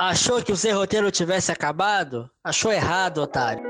[0.00, 2.30] Achou que o seu roteiro tivesse acabado?
[2.44, 3.64] Achou errado, otário.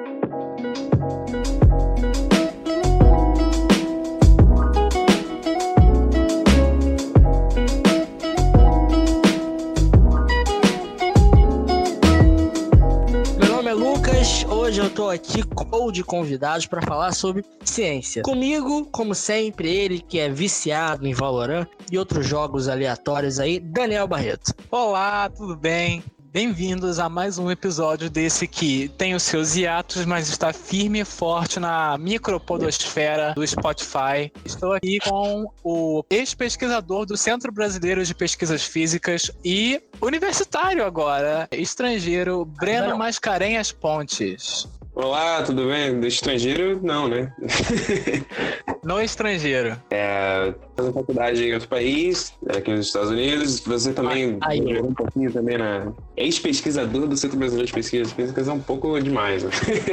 [13.38, 18.22] Meu nome é Lucas, hoje eu tô aqui com de convidados para falar sobre ciência.
[18.22, 24.06] Comigo, como sempre, ele que é viciado em Valorant e outros jogos aleatórios aí, Daniel
[24.06, 24.52] Barreto.
[24.70, 26.04] Olá, tudo bem?
[26.30, 31.04] Bem-vindos a mais um episódio desse que tem os seus hiatos, mas está firme e
[31.04, 34.30] forte na micropodosfera do Spotify.
[34.44, 42.44] Estou aqui com o ex-pesquisador do Centro Brasileiro de Pesquisas Físicas e universitário agora, estrangeiro,
[42.44, 44.68] Breno Mascarenhas Pontes.
[45.00, 46.00] Olá, tudo bem?
[46.00, 47.32] Do estrangeiro, não, né?
[48.82, 49.80] No estrangeiro.
[49.90, 53.60] É, fazendo faculdade em outro país, aqui nos Estados Unidos.
[53.60, 54.80] Você também, Aí.
[54.80, 55.92] um pouquinho também na...
[56.16, 59.50] Ex-pesquisador do Centro Brasileiro de Pesquisas Físicas é um pouco demais, né?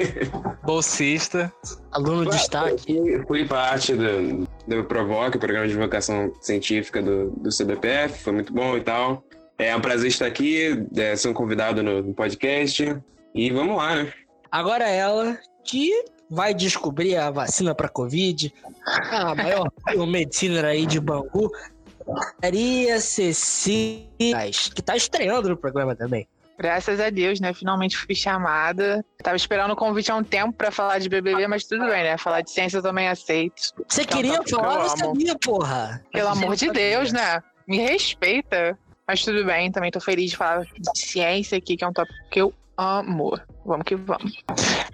[0.65, 1.53] Bolsista.
[1.91, 2.95] Aluno de destaque.
[2.95, 8.33] Fui, fui parte do, do Provoc, o Programa de Divulgação Científica do, do CBPF, foi
[8.33, 9.23] muito bom e tal.
[9.59, 12.97] É um prazer estar aqui, é, ser um convidado no, no podcast.
[13.35, 14.13] E vamos lá, né?
[14.55, 15.91] Agora ela que
[16.29, 18.53] vai descobrir a vacina para Covid,
[18.85, 19.69] a maior
[20.07, 21.51] medicina aí de Bangu,
[22.41, 24.07] Maria Cecília,
[24.73, 26.25] que tá estreando no programa também.
[26.57, 27.53] Graças a Deus, né?
[27.53, 29.03] Finalmente fui chamada.
[29.21, 32.17] Tava esperando o convite há um tempo pra falar de BBB, mas tudo bem, né?
[32.17, 33.73] Falar de ciência eu também aceito.
[33.85, 36.01] Você Então, queria tá, falar, eu sabia, porra.
[36.13, 36.71] Pelo amor de.
[36.71, 37.43] Deus, né?
[37.67, 38.79] Me respeita.
[39.05, 42.17] Mas tudo bem, também tô feliz de falar de ciência aqui, que é um tópico
[42.31, 43.39] que eu amo.
[43.65, 44.43] Vamos que vamos.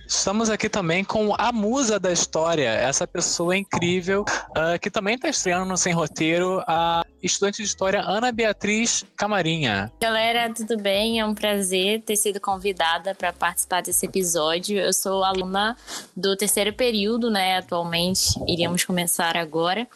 [0.07, 5.29] Estamos aqui também com a musa da história, essa pessoa incrível ah, que também está
[5.29, 9.91] estreando no Sem Roteiro, a estudante de história Ana Beatriz Camarinha.
[10.01, 11.19] Galera, tudo bem?
[11.19, 14.77] É um prazer ter sido convidada para participar desse episódio.
[14.77, 15.75] Eu sou aluna
[16.15, 17.57] do terceiro período, né?
[17.57, 19.87] Atualmente, iríamos começar agora,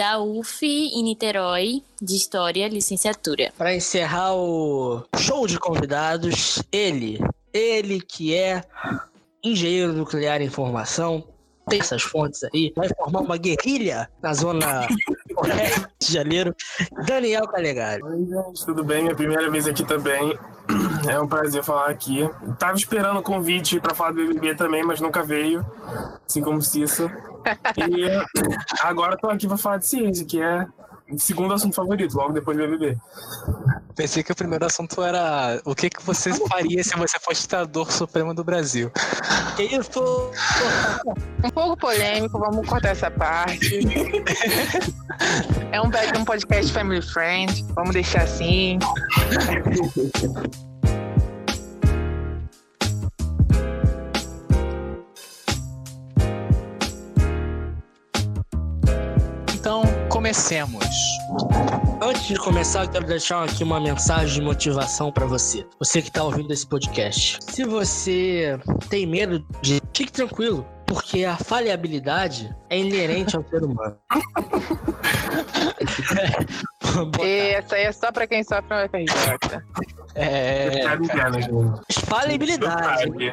[0.00, 3.52] da UF em Niterói, de História, licenciatura.
[3.58, 7.20] Para encerrar o show de convidados, ele,
[7.52, 8.64] ele que é
[9.44, 11.22] engenheiro nuclear em formação,
[11.68, 14.88] tem essas fontes aí, vai formar uma guerrilha na zona
[16.00, 16.56] de Janeiro,
[17.06, 18.02] Daniel Calegari.
[18.02, 19.02] Oi, gente, tudo bem?
[19.02, 20.34] Minha primeira vez aqui também.
[21.08, 22.28] É um prazer falar aqui.
[22.58, 25.64] Tava esperando o convite pra falar do BBB também, mas nunca veio,
[26.28, 27.10] assim como Cissa.
[27.76, 28.06] E
[28.82, 30.66] agora tô aqui pra falar de ciência, que é
[31.18, 32.98] segundo assunto favorito, logo depois do BBB.
[33.94, 37.90] Pensei que o primeiro assunto era o que, que você faria se você fosse ditador
[37.90, 38.90] supremo do Brasil.
[39.56, 40.30] Que isso?
[41.44, 43.80] Um pouco polêmico, vamos cortar essa parte.
[45.72, 48.78] É um, um podcast family friend, vamos deixar assim.
[60.30, 60.86] Comecemos.
[62.00, 65.66] Antes de começar, eu quero deixar aqui uma mensagem de motivação pra você.
[65.80, 67.40] Você que tá ouvindo esse podcast.
[67.50, 68.56] Se você
[68.88, 69.82] tem medo de.
[69.92, 73.96] Fique tranquilo, porque a falhabilidade é inerente ao ser humano.
[77.22, 79.62] E essa aí é só pra quem sofre um FRJ.
[80.16, 80.82] É,
[81.40, 82.04] gente.
[82.04, 83.32] Falhabilidade,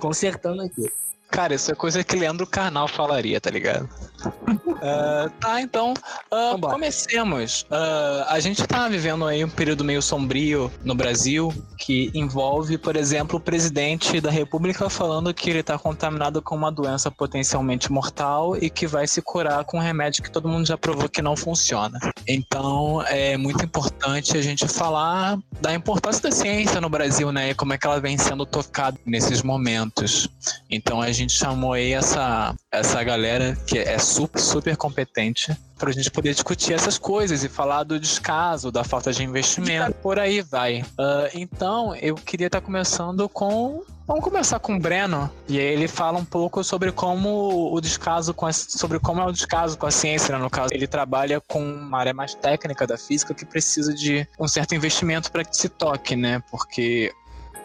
[0.00, 0.90] consertando aqui.
[1.36, 3.86] Cara, isso é coisa que Leandro Carnal falaria, tá ligado?
[4.82, 5.94] Ah, tá, então,
[6.30, 6.74] Vambora.
[6.74, 7.64] comecemos.
[7.70, 12.94] Ah, a gente tá vivendo aí um período meio sombrio no Brasil, que envolve, por
[12.94, 18.56] exemplo, o presidente da República falando que ele tá contaminado com uma doença potencialmente mortal
[18.56, 21.34] e que vai se curar com um remédio que todo mundo já provou que não
[21.34, 21.98] funciona.
[22.28, 27.50] Então, é muito importante a gente falar da importância da ciência no Brasil, né?
[27.50, 30.28] E como é que ela vem sendo tocada nesses momentos.
[30.70, 35.92] Então a gente chamou aí essa, essa galera que é super, super competente para a
[35.92, 40.40] gente poder discutir essas coisas e falar do descaso, da falta de investimento, por aí
[40.40, 40.84] vai.
[40.98, 43.82] Ah, então eu queria estar começando com.
[44.06, 48.32] Vamos começar com o Breno, e aí ele fala um pouco sobre como o descaso
[48.32, 50.40] com a, sobre como é o descaso com a ciência, né?
[50.40, 50.72] no caso.
[50.72, 55.32] Ele trabalha com uma área mais técnica da física que precisa de um certo investimento
[55.32, 56.40] para que se toque, né?
[56.52, 57.12] Porque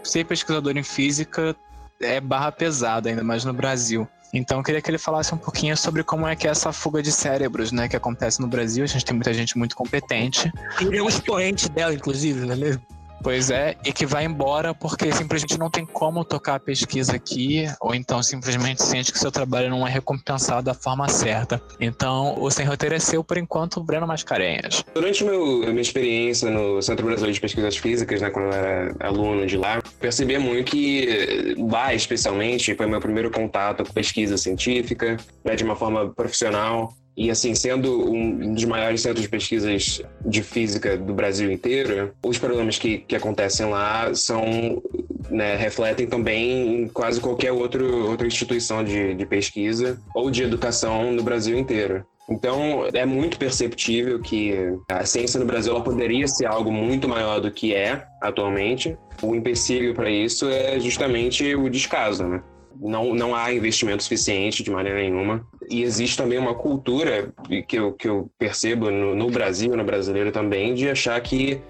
[0.04, 1.56] ser pesquisador em física
[2.02, 4.08] é barra pesada, ainda mais no Brasil.
[4.34, 7.02] Então eu queria que ele falasse um pouquinho sobre como é que é essa fuga
[7.02, 8.84] de cérebros, né, que acontece no Brasil.
[8.84, 10.52] A gente tem muita gente muito competente.
[10.80, 12.82] Ele é um expoente dela, inclusive, não é mesmo?
[13.24, 17.66] Pois é, e que vai embora porque simplesmente não tem como tocar a pesquisa aqui,
[17.80, 21.62] ou então simplesmente sente que seu trabalho não é recompensado da forma certa.
[21.80, 24.84] Então, o Sem Roteiro é seu, por enquanto, Breno Mascarenhas.
[24.94, 28.96] Durante meu, a minha experiência no Centro Brasileiro de Pesquisas Físicas, né, quando eu era
[29.00, 35.18] aluno de lá, percebi muito que lá, especialmente, foi meu primeiro contato com pesquisa científica,
[35.44, 36.94] né, de uma forma profissional.
[37.22, 42.40] E assim, sendo um dos maiores centros de pesquisas de física do Brasil inteiro, os
[42.40, 44.82] problemas que, que acontecem lá são
[45.30, 51.12] né, refletem também em quase qualquer outro, outra instituição de, de pesquisa ou de educação
[51.12, 52.04] no Brasil inteiro.
[52.28, 54.56] Então, é muito perceptível que
[54.90, 58.98] a ciência no Brasil poderia ser algo muito maior do que é atualmente.
[59.22, 62.42] O empecilho para isso é justamente o descaso, né?
[62.80, 65.46] Não, não há investimento suficiente de maneira nenhuma.
[65.70, 67.34] E existe também uma cultura
[67.68, 71.62] que eu, que eu percebo no, no Brasil, no brasileiro também, de achar que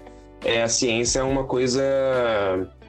[0.44, 1.82] é, a ciência é uma coisa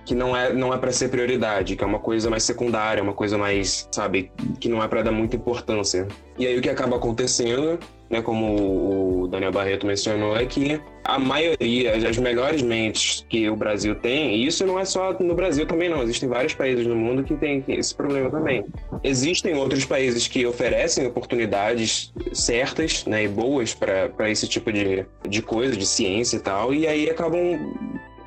[0.05, 3.13] que não é não é para ser prioridade, que é uma coisa mais secundária, uma
[3.13, 6.07] coisa mais, sabe, que não é para dar muita importância.
[6.37, 7.79] E aí o que acaba acontecendo,
[8.13, 13.55] né, como o Daniel Barreto mencionou, é que a maioria, as melhores mentes que o
[13.55, 16.95] Brasil tem, e isso não é só no Brasil também não, existem vários países no
[16.95, 18.63] mundo que têm esse problema também.
[19.03, 25.41] Existem outros países que oferecem oportunidades certas, né, e boas para esse tipo de, de
[25.41, 27.59] coisa, de ciência e tal, e aí acabam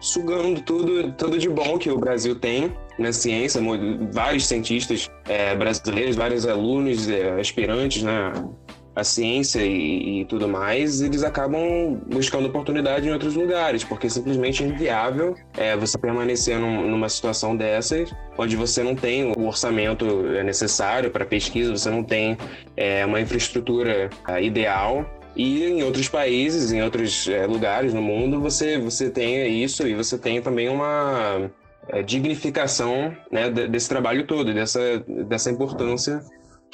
[0.01, 3.61] sugando tudo, tudo de bom que o Brasil tem na ciência,
[4.11, 8.33] vários cientistas é, brasileiros, vários alunos, é, aspirantes né,
[8.97, 14.65] a ciência e, e, tudo mais, eles acabam buscando oportunidade em outros lugares, porque simplesmente
[14.65, 20.07] é inviável é, você permanecer num, numa situação dessas, onde você não tem o orçamento
[20.43, 22.39] necessário para pesquisa, você não tem
[22.75, 25.05] é, uma infraestrutura é, ideal.
[25.37, 29.95] E em outros países, em outros é, lugares no mundo, você, você tem isso e
[29.95, 31.51] você tem também uma
[31.91, 36.25] é, dignificação né, desse trabalho todo, dessa, dessa importância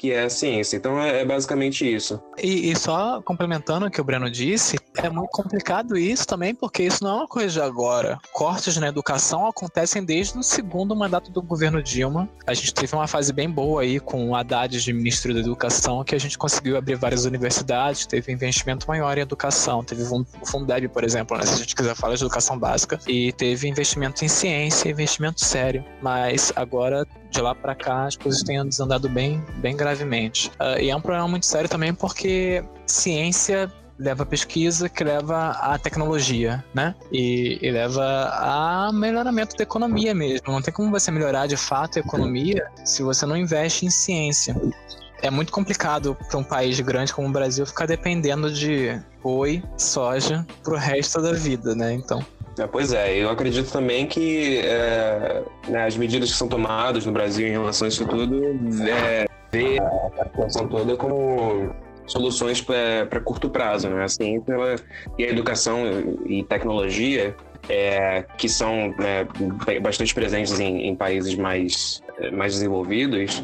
[0.02, 0.76] que é a ciência.
[0.76, 2.20] Então é, é basicamente isso.
[2.36, 6.82] E, e, só complementando o que o Breno disse, é muito complicado isso também, porque
[6.82, 8.18] isso não é uma coisa de agora.
[8.32, 12.28] Cortes na educação acontecem desde o segundo mandato do governo Dilma.
[12.44, 16.02] A gente teve uma fase bem boa aí com o Haddad de ministro da Educação,
[16.02, 19.84] que a gente conseguiu abrir várias universidades, teve investimento maior em educação.
[19.84, 23.32] Teve o Fundeb, por exemplo, né, se a gente quiser falar de educação básica, e
[23.32, 25.84] teve investimento em ciência, investimento sério.
[26.02, 30.50] Mas agora de lá para cá as coisas têm desandado bem, bem gravemente.
[30.60, 35.50] Uh, e é um problema muito sério também porque ciência leva a pesquisa, que leva
[35.50, 36.94] a tecnologia, né?
[37.10, 38.02] E, e, leva
[38.32, 40.52] a melhoramento da economia mesmo.
[40.52, 44.56] Não tem como você melhorar de fato a economia se você não investe em ciência.
[45.22, 50.44] É muito complicado para um país grande como o Brasil ficar dependendo de boi, soja
[50.64, 51.92] pro resto da vida, né?
[51.92, 52.24] Então.
[52.58, 57.12] É, pois é, eu acredito também que é, né, as medidas que são tomadas no
[57.12, 58.42] Brasil em relação a isso tudo
[58.88, 61.74] é, vê a situação toda como
[62.06, 64.04] soluções para curto prazo, né?
[64.04, 64.76] Assim, pela,
[65.18, 65.78] e a educação
[66.26, 67.34] e tecnologia
[67.68, 69.26] é, que são né,
[69.80, 73.42] bastante presentes em, em, países mais, mais desenvolvidos,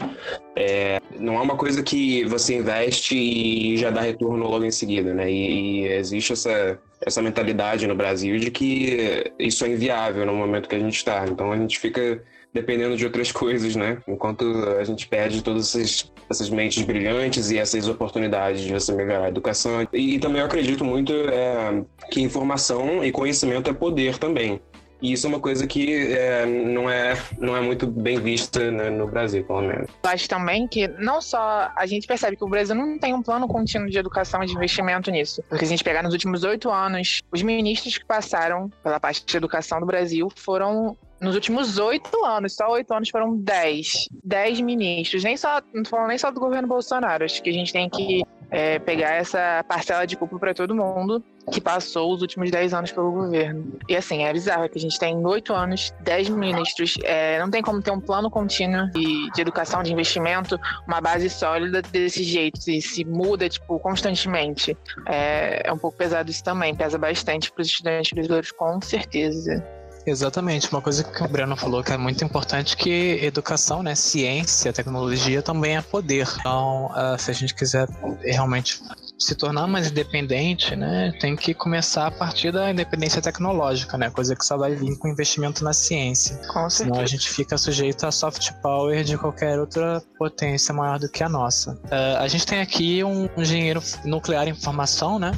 [0.56, 5.14] é, não é uma coisa que você investe e já dá retorno logo em seguida,
[5.14, 5.30] né?
[5.30, 10.68] E, e, existe essa, essa mentalidade no Brasil de que isso é inviável no momento
[10.68, 11.26] que a gente está.
[11.28, 12.22] Então a gente fica
[12.52, 13.98] dependendo de outras coisas, né?
[14.06, 14.44] Enquanto
[14.78, 19.28] a gente perde todas essas, essas mentes brilhantes e essas oportunidades de você melhorar a
[19.28, 19.86] educação.
[19.92, 24.60] E, e também eu acredito muito é, que informação e conhecimento é poder também.
[25.00, 28.90] E isso é uma coisa que é, não, é, não é muito bem vista né,
[28.90, 29.88] no Brasil, pelo menos.
[30.02, 33.22] Eu acho também que não só a gente percebe que o Brasil não tem um
[33.22, 35.42] plano contínuo de educação e de investimento nisso.
[35.48, 39.36] Porque a gente pegar nos últimos oito anos, os ministros que passaram pela parte de
[39.36, 44.08] educação do Brasil foram nos últimos oito anos, só oito anos foram dez.
[44.24, 45.24] Dez ministros.
[45.24, 47.24] Nem só, não falando nem só do governo Bolsonaro.
[47.24, 51.22] Acho que a gente tem que é, pegar essa parcela de culpa para todo mundo
[51.50, 53.78] que passou os últimos dez anos pelo governo.
[53.88, 57.62] E assim, é bizarro que a gente tem oito anos, dez ministros, é, não tem
[57.62, 62.58] como ter um plano contínuo de, de, educação, de investimento, uma base sólida desse jeito,
[62.70, 64.76] e se muda, tipo, constantemente.
[65.06, 69.64] É, é um pouco pesado isso também, pesa bastante para os estudantes brasileiros, com certeza.
[70.08, 74.72] Exatamente, uma coisa que o Breno falou que é muito importante que educação, né, ciência,
[74.72, 76.26] tecnologia também é poder.
[76.40, 77.86] Então, uh, se a gente quiser
[78.22, 78.80] realmente
[79.18, 84.36] se tornar mais independente, né, tem que começar a partir da independência tecnológica, né, coisa
[84.36, 86.36] que só vai vir com investimento na ciência.
[86.52, 87.06] Com Senão a certeza.
[87.06, 91.78] gente fica sujeito a soft power de qualquer outra potência maior do que a nossa.
[91.90, 95.32] Eh, a gente tem aqui um engenheiro nuclear em formação, né?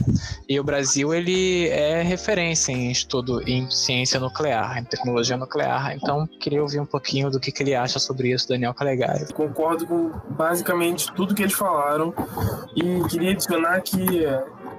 [0.48, 5.94] E o Brasil ele é referência em estudo em ciência nuclear, em tecnologia nuclear.
[5.94, 9.32] Então queria ouvir um pouquinho do que, que ele acha sobre isso, Daniel Calegari.
[9.32, 12.12] Concordo com basicamente tudo que eles falaram
[12.74, 14.24] e queria adicionar que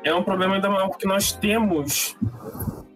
[0.03, 2.17] é um problema ainda maior porque nós temos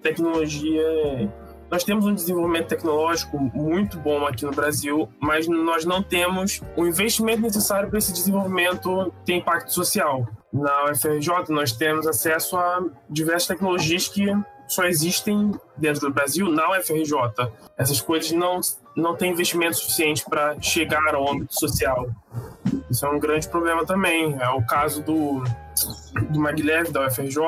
[0.01, 1.31] tecnologia,
[1.69, 6.85] nós temos um desenvolvimento tecnológico muito bom aqui no Brasil, mas nós não temos o
[6.85, 10.27] investimento necessário para esse desenvolvimento ter impacto social.
[10.51, 14.25] Na UFRJ nós temos acesso a diversas tecnologias que
[14.67, 17.13] só existem dentro do Brasil na UFRJ.
[17.77, 18.59] Essas coisas não
[18.95, 22.07] não têm investimento suficiente para chegar ao âmbito social.
[22.89, 24.37] Isso é um grande problema também.
[24.39, 25.43] É o caso do,
[26.29, 27.39] do Maglev da UFRJ,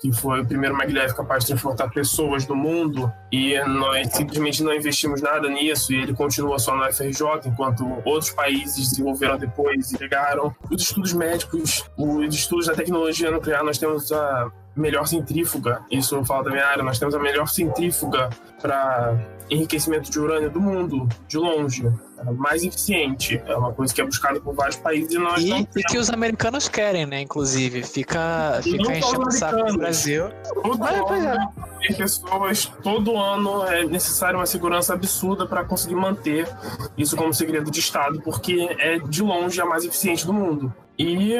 [0.00, 4.72] que foi o primeiro Maglev capaz de transportar pessoas do mundo, e nós simplesmente não
[4.72, 9.98] investimos nada nisso, e ele continua só na UFRJ, enquanto outros países desenvolveram depois e
[9.98, 10.54] pegaram.
[10.70, 16.24] Os estudos médicos, os estudos da tecnologia nuclear, nós temos a melhor centrífuga, isso eu
[16.24, 19.18] falo da minha área, nós temos a melhor centrífuga para
[19.50, 21.90] enriquecimento de urânio do mundo, de longe.
[22.18, 23.40] É mais eficiente.
[23.46, 25.98] É uma coisa que é buscada por vários países e nós não E, e que
[25.98, 27.20] os americanos querem, né?
[27.20, 29.78] Inclusive, fica, E fica enchendo o saco do.
[29.78, 30.24] Brasil.
[30.62, 31.28] Todo É, é.
[31.28, 36.48] ano tem pessoas, todo ano é necessário uma segurança absurda para conseguir manter
[36.96, 40.74] isso como segredo de Estado, porque é de longe a mais eficiente do mundo.
[40.98, 41.36] E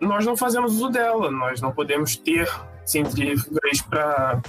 [0.00, 2.48] nós não fazemos uso dela, nós não podemos ter
[2.84, 4.40] centrífugas para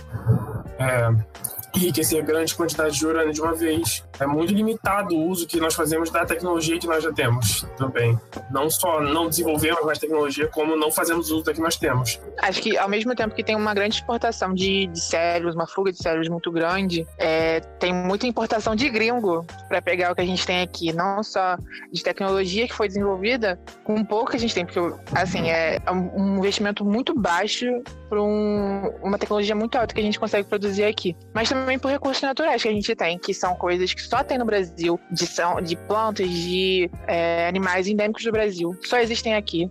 [1.77, 4.03] enriquecer grandes quantidades de urânio de uma vez.
[4.19, 8.17] É muito limitado o uso que nós fazemos da tecnologia que nós já temos também.
[8.51, 12.19] Não só não desenvolvemos mais tecnologia, como não fazemos uso da que nós temos.
[12.41, 15.91] Acho que ao mesmo tempo que tem uma grande exportação de, de cérebros, uma fuga
[15.91, 20.25] de cérebros muito grande, é, tem muita importação de gringo para pegar o que a
[20.25, 21.57] gente tem aqui, não só
[21.91, 24.79] de tecnologia que foi desenvolvida, com pouco que a gente tem, porque
[25.13, 27.65] assim é um investimento muito baixo
[28.09, 31.91] para um, uma tecnologia muito alta que a gente consegue produzir aqui, mas também por
[31.91, 35.27] recursos naturais que a gente tem, que são coisas que só tem no Brasil, de,
[35.27, 39.69] são, de plantas, de é, animais endêmicos do Brasil, só existem aqui.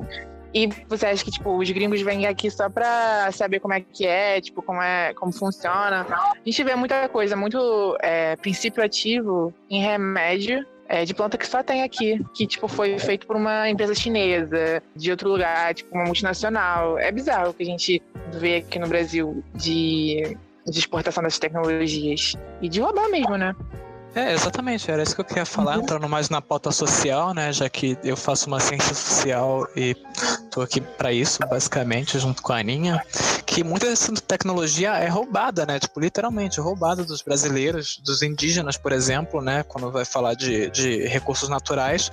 [0.55, 4.07] E você acha que, tipo, os gringos vêm aqui só pra saber como é que
[4.07, 6.07] é, tipo, como é, como funciona?
[6.09, 11.47] A gente vê muita coisa, muito é, princípio ativo em remédio é, de planta que
[11.47, 15.95] só tem aqui, que, tipo, foi feito por uma empresa chinesa, de outro lugar, tipo,
[15.95, 16.99] uma multinacional.
[16.99, 20.37] É bizarro o que a gente vê aqui no Brasil de,
[20.67, 22.35] de exportação dessas tecnologias.
[22.61, 23.55] E de roubar mesmo, né?
[24.15, 27.69] É, exatamente, era isso que eu queria falar, entrando mais na pauta social, né, já
[27.69, 29.97] que eu faço uma ciência social e
[30.53, 33.03] tô aqui para isso, basicamente, junto com a Aninha,
[33.45, 38.93] que muita dessa tecnologia é roubada, né, tipo, literalmente roubada dos brasileiros, dos indígenas, por
[38.93, 42.09] exemplo, né, quando vai falar de, de recursos naturais,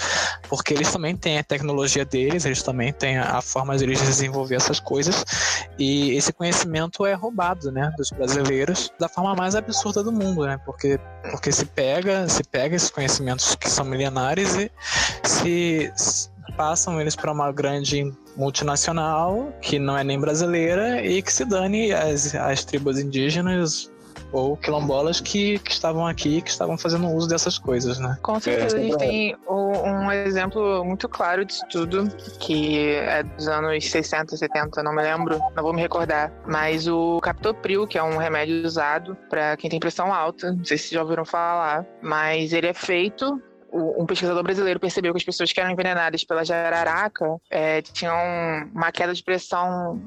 [0.50, 4.56] porque eles também têm a tecnologia deles, eles também têm a forma de eles desenvolver
[4.56, 5.24] essas coisas,
[5.78, 10.60] e esse conhecimento é roubado, né, dos brasileiros da forma mais absurda do mundo, né,
[10.66, 14.72] porque, porque se pega pega, se pega esses conhecimentos que são milenares e
[15.24, 15.92] se,
[16.56, 21.94] passam eles para uma grande multinacional que não é nem brasileira e que se dane
[21.94, 23.91] as, as tribos indígenas
[24.32, 28.18] ou quilombolas que, que estavam aqui, que estavam fazendo uso dessas coisas, né?
[28.22, 32.08] Com certeza, É, a gente sempre- tem um, exemplo muito claro disso tudo,
[32.40, 36.32] que é dos anos 60, 70, não me lembro, não vou me recordar.
[36.46, 40.78] Mas o Captopril, que é um remédio usado para quem tem pressão alta, não sei
[40.78, 43.42] se já ouviram falar, mas ele é feito.
[43.74, 48.18] Um pesquisador brasileiro percebeu que as pessoas que eram envenenadas pela jararaca é, tinham
[48.74, 50.02] uma queda de pressão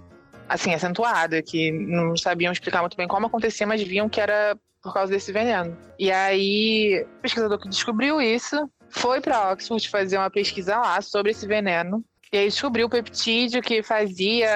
[0.48, 4.92] assim acentuada, que não sabiam explicar muito bem como acontecia, mas viam que era por
[4.92, 5.76] causa desse veneno.
[5.98, 11.32] E aí, o pesquisador que descobriu isso foi para Oxford fazer uma pesquisa lá sobre
[11.32, 12.04] esse veneno.
[12.34, 14.50] E aí descobriu o peptídeo que fazia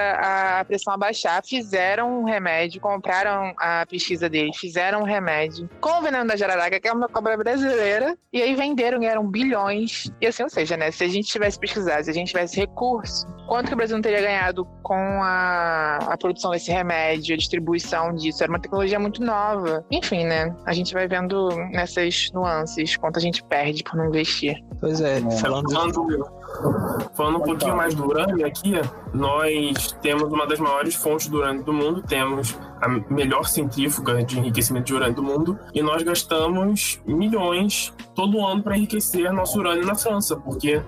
[0.59, 1.41] a pressão abaixar.
[1.41, 6.77] Fizeram um remédio, compraram a pesquisa dele, fizeram um remédio com o veneno da jararaca,
[6.77, 10.11] que é uma cobra brasileira, e aí venderam, ganharam bilhões.
[10.19, 13.25] E assim, ou seja, né, se a gente tivesse pesquisado, se a gente tivesse recurso,
[13.47, 18.13] quanto que o Brasil não teria ganhado com a, a produção desse remédio, a distribuição
[18.13, 18.43] disso?
[18.43, 19.85] Era uma tecnologia muito nova.
[19.89, 20.53] Enfim, né?
[20.65, 24.61] A gente vai vendo nessas nuances quanto a gente perde por não investir.
[24.81, 26.38] Pois é, falando de Falando,
[27.13, 28.73] falando um pouquinho mais do urânio aqui,
[29.13, 34.39] nós temos uma das maiores fontes do urânio do mundo, temos a melhor centrífuga de
[34.39, 39.85] enriquecimento de urânio do mundo, e nós gastamos milhões todo ano para enriquecer nosso urânio
[39.85, 40.81] na França, porque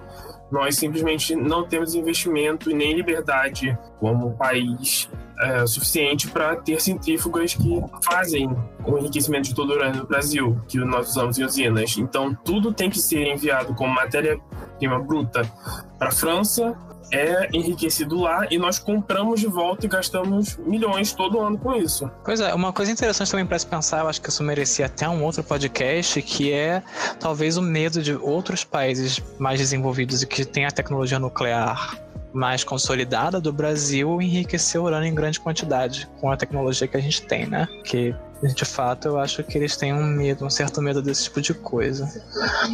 [0.51, 5.09] nós simplesmente não temos investimento e nem liberdade como país
[5.41, 8.50] é, suficiente para ter centrífugas que fazem
[8.86, 11.98] o enriquecimento de todo o urânio no Brasil, que nós usamos em usinas.
[11.98, 15.50] Então, tudo tem que ser enviado como matéria-prima bruta
[15.98, 16.77] para a França,
[17.12, 22.10] é enriquecido lá e nós compramos de volta e gastamos milhões todo ano com isso.
[22.24, 25.07] Pois é, uma coisa interessante também para se pensar, eu acho que isso merecia até
[25.10, 26.81] um outro podcast, que é
[27.19, 32.00] talvez o medo de outros países mais desenvolvidos e que têm a tecnologia nuclear
[32.33, 37.21] mais consolidada do Brasil enriquecer urânio em grande quantidade com a tecnologia que a gente
[37.23, 37.67] tem, né?
[37.83, 38.15] Que
[38.48, 41.53] de fato, eu acho que eles têm um medo, um certo medo desse tipo de
[41.53, 42.07] coisa.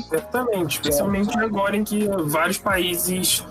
[0.09, 3.45] Certamente, especialmente agora em que vários países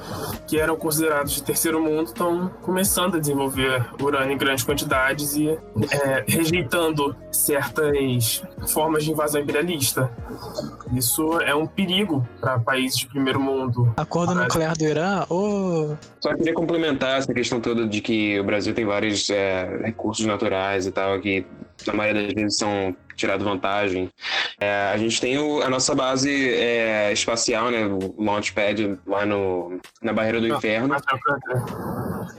[0.47, 5.49] que eram considerados de terceiro mundo estão começando a desenvolver urânio em grandes quantidades e
[5.49, 10.11] é, rejeitando certas formas de invasão imperialista.
[10.95, 13.93] Isso é um perigo para países de primeiro mundo.
[13.97, 15.25] Acordo nuclear do Irã?
[15.29, 15.95] Oh.
[16.21, 20.87] Só queria complementar essa questão toda de que o Brasil tem vários é, recursos naturais
[20.87, 21.45] e tal que
[21.87, 24.11] na maioria das vezes são tirados vantagem.
[24.61, 29.81] É, a gente tem o, a nossa base é, espacial, né, o Launchpad lá no,
[30.03, 30.95] na Barreira do Inferno.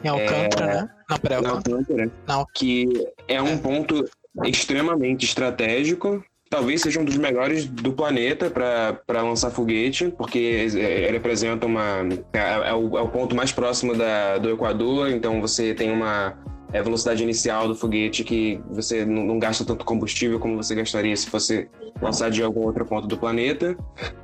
[0.03, 0.89] Em Alcântara, é, né?
[1.09, 2.11] Não, peraí, Alcântara.
[2.27, 2.45] Não.
[2.53, 4.05] Que é um ponto
[4.45, 11.65] extremamente estratégico talvez seja um dos melhores do planeta para lançar foguete, porque ele representa
[11.65, 12.07] uma.
[12.33, 16.37] É, é, o, é o ponto mais próximo da, do Equador, então você tem uma
[16.73, 21.15] é a velocidade inicial do foguete que você não gasta tanto combustível como você gastaria
[21.15, 21.69] se fosse
[22.01, 23.75] lançar de algum outro ponto do planeta.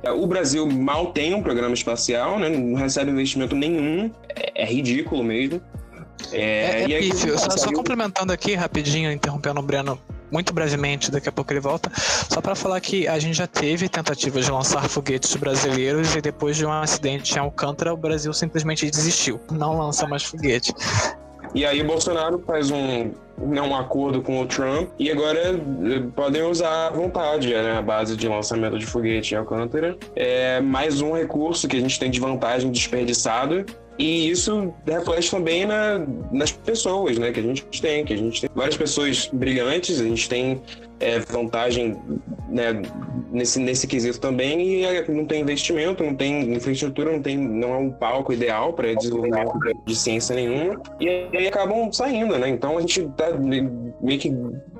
[0.02, 2.48] É, o Brasil mal tem um programa espacial, né?
[2.48, 5.60] não recebe investimento nenhum, é, é ridículo mesmo.
[6.32, 7.38] É, é, é pífio.
[7.38, 9.98] Só, só, complementando aqui rapidinho, interrompendo o Breno
[10.30, 11.92] muito brevemente, daqui a pouco ele volta,
[12.28, 16.56] só para falar que a gente já teve tentativas de lançar foguetes brasileiros e depois
[16.56, 20.74] de um acidente em Alcântara, o Brasil simplesmente desistiu, não lança mais foguete.
[21.54, 26.42] E aí Bolsonaro faz um, né, um acordo com o Trump e agora eh, podem
[26.42, 29.96] usar à vontade né, a base de lançamento de foguete em Alcântara.
[30.16, 33.64] É mais um recurso que a gente tem de vantagem desperdiçado
[33.96, 38.40] e isso reflete também na, nas pessoas, né, que a gente tem, que a gente
[38.40, 40.60] tem várias pessoas brilhantes, a gente tem
[41.00, 41.96] é, vantagem
[42.48, 42.82] né,
[43.30, 47.74] nesse, nesse quesito também e é, não tem investimento, não tem infraestrutura, não tem não
[47.74, 52.48] é um palco ideal para desenvolvimento de ciência nenhuma e aí acabam saindo, né?
[52.48, 54.30] Então a gente tá meio que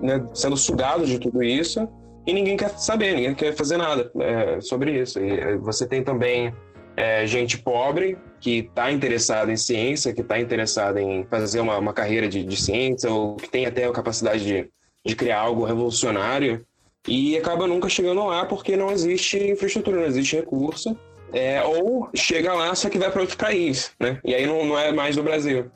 [0.00, 1.88] né, sendo sugado de tudo isso
[2.26, 5.20] e ninguém quer saber, ninguém quer fazer nada é, sobre isso.
[5.20, 6.52] E é, você tem também
[6.96, 11.92] é, gente pobre que está interessada em ciência, que está interessada em fazer uma, uma
[11.92, 14.70] carreira de, de, ciência, ou que tem até a capacidade de,
[15.04, 16.64] de criar algo revolucionário,
[17.06, 20.96] e acaba nunca chegando lá porque não existe infraestrutura, não existe recurso,
[21.32, 24.18] é, ou chega lá só que vai para outro país, né?
[24.24, 25.70] E aí não, não é mais do Brasil.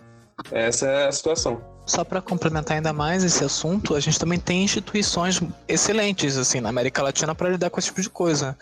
[0.53, 1.61] Essa é a situação.
[1.85, 6.69] Só para complementar ainda mais esse assunto, a gente também tem instituições excelentes assim na
[6.69, 8.57] América Latina para lidar com esse tipo de coisa.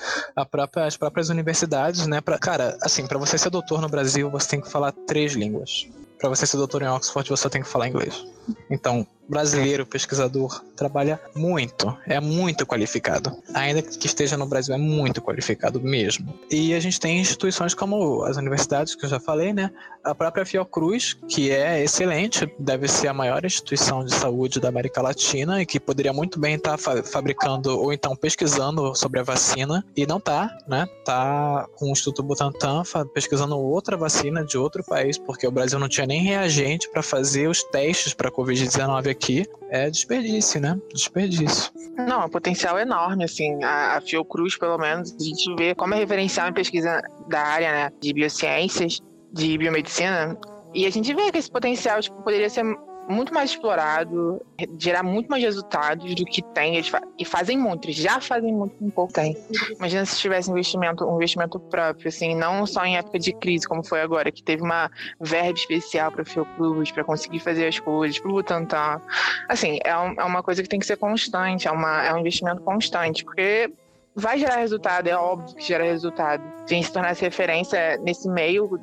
[0.50, 2.20] Própria, as próprias universidades, né?
[2.20, 5.88] Pra, cara, assim, para você ser doutor no Brasil, você tem que falar três línguas.
[6.18, 8.24] Para você ser doutor em Oxford, você tem que falar inglês.
[8.70, 13.36] Então, brasileiro, pesquisador, trabalha muito, é muito qualificado.
[13.54, 16.38] Ainda que esteja no Brasil, é muito qualificado mesmo.
[16.50, 19.70] E a gente tem instituições como as universidades, que eu já falei, né?
[20.04, 25.02] A própria Fiocruz, que é excelente, deve ser a maior instituição de saúde da América
[25.02, 29.84] Latina e que poderia muito bem estar fa fabricando ou então pesquisando sobre a vacina
[29.96, 30.86] e não tá, né?
[31.04, 35.88] Tá com o Instituto Butantan pesquisando outra vacina de outro país, porque o Brasil não
[35.88, 39.44] tinha nem reagente para fazer os testes para Covid-19 aqui.
[39.68, 40.78] É desperdício, né?
[40.92, 41.72] Desperdício.
[41.96, 43.62] Não, o potencial é enorme, assim.
[43.64, 47.72] A, a Fiocruz, pelo menos, a gente vê como é referencial em pesquisa da área,
[47.72, 47.90] né?
[48.00, 49.00] De biociências,
[49.32, 50.38] de biomedicina.
[50.72, 52.64] E a gente vê que esse potencial tipo, poderia ser
[53.08, 54.40] muito mais explorado,
[54.78, 56.74] gerar muito mais resultados do que tem.
[56.74, 59.36] Eles fa e fazem muito, já fazem muito com pouco tem.
[59.76, 63.84] Imagina se tivesse investimento, um investimento próprio, assim, não só em época de crise, como
[63.84, 64.90] foi agora, que teve uma
[65.20, 69.00] verba especial para Fiocruz, para conseguir fazer as coisas, para o Butantan.
[69.48, 72.18] Assim, é, um, é uma coisa que tem que ser constante, é, uma, é um
[72.18, 73.72] investimento constante, porque
[74.14, 76.42] vai gerar resultado, é óbvio que gera resultado.
[76.64, 78.80] A gente se tornasse referência nesse meio,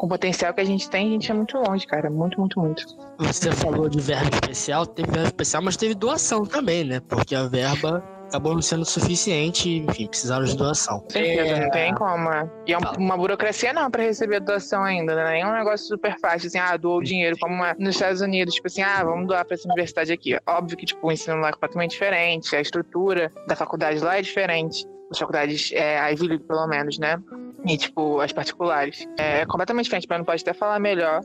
[0.00, 2.08] com o potencial que a gente tem, a gente é muito longe, cara.
[2.08, 2.86] Muito, muito, muito.
[3.18, 7.00] Você falou de verba especial, teve verba especial, mas teve doação também, né?
[7.06, 11.04] Porque a verba acabou não sendo suficiente, enfim, precisaram de doação.
[11.10, 11.60] Certeza, é...
[11.64, 12.32] não tem como.
[12.32, 12.48] É.
[12.66, 15.32] E é uma burocracia não para receber a doação ainda, né?
[15.32, 18.54] Nem um negócio super fácil, assim, ah, doou o dinheiro, como é nos Estados Unidos,
[18.54, 20.34] tipo assim, ah, vamos doar para essa universidade aqui.
[20.46, 24.22] Óbvio que, tipo, o ensino lá é completamente diferente, a estrutura da faculdade lá é
[24.22, 24.86] diferente.
[25.10, 27.20] As faculdades, é, a Ivy League, pelo menos, né?
[27.66, 29.06] E, tipo, as particulares.
[29.18, 31.20] É completamente diferente, mas não pode até falar melhor.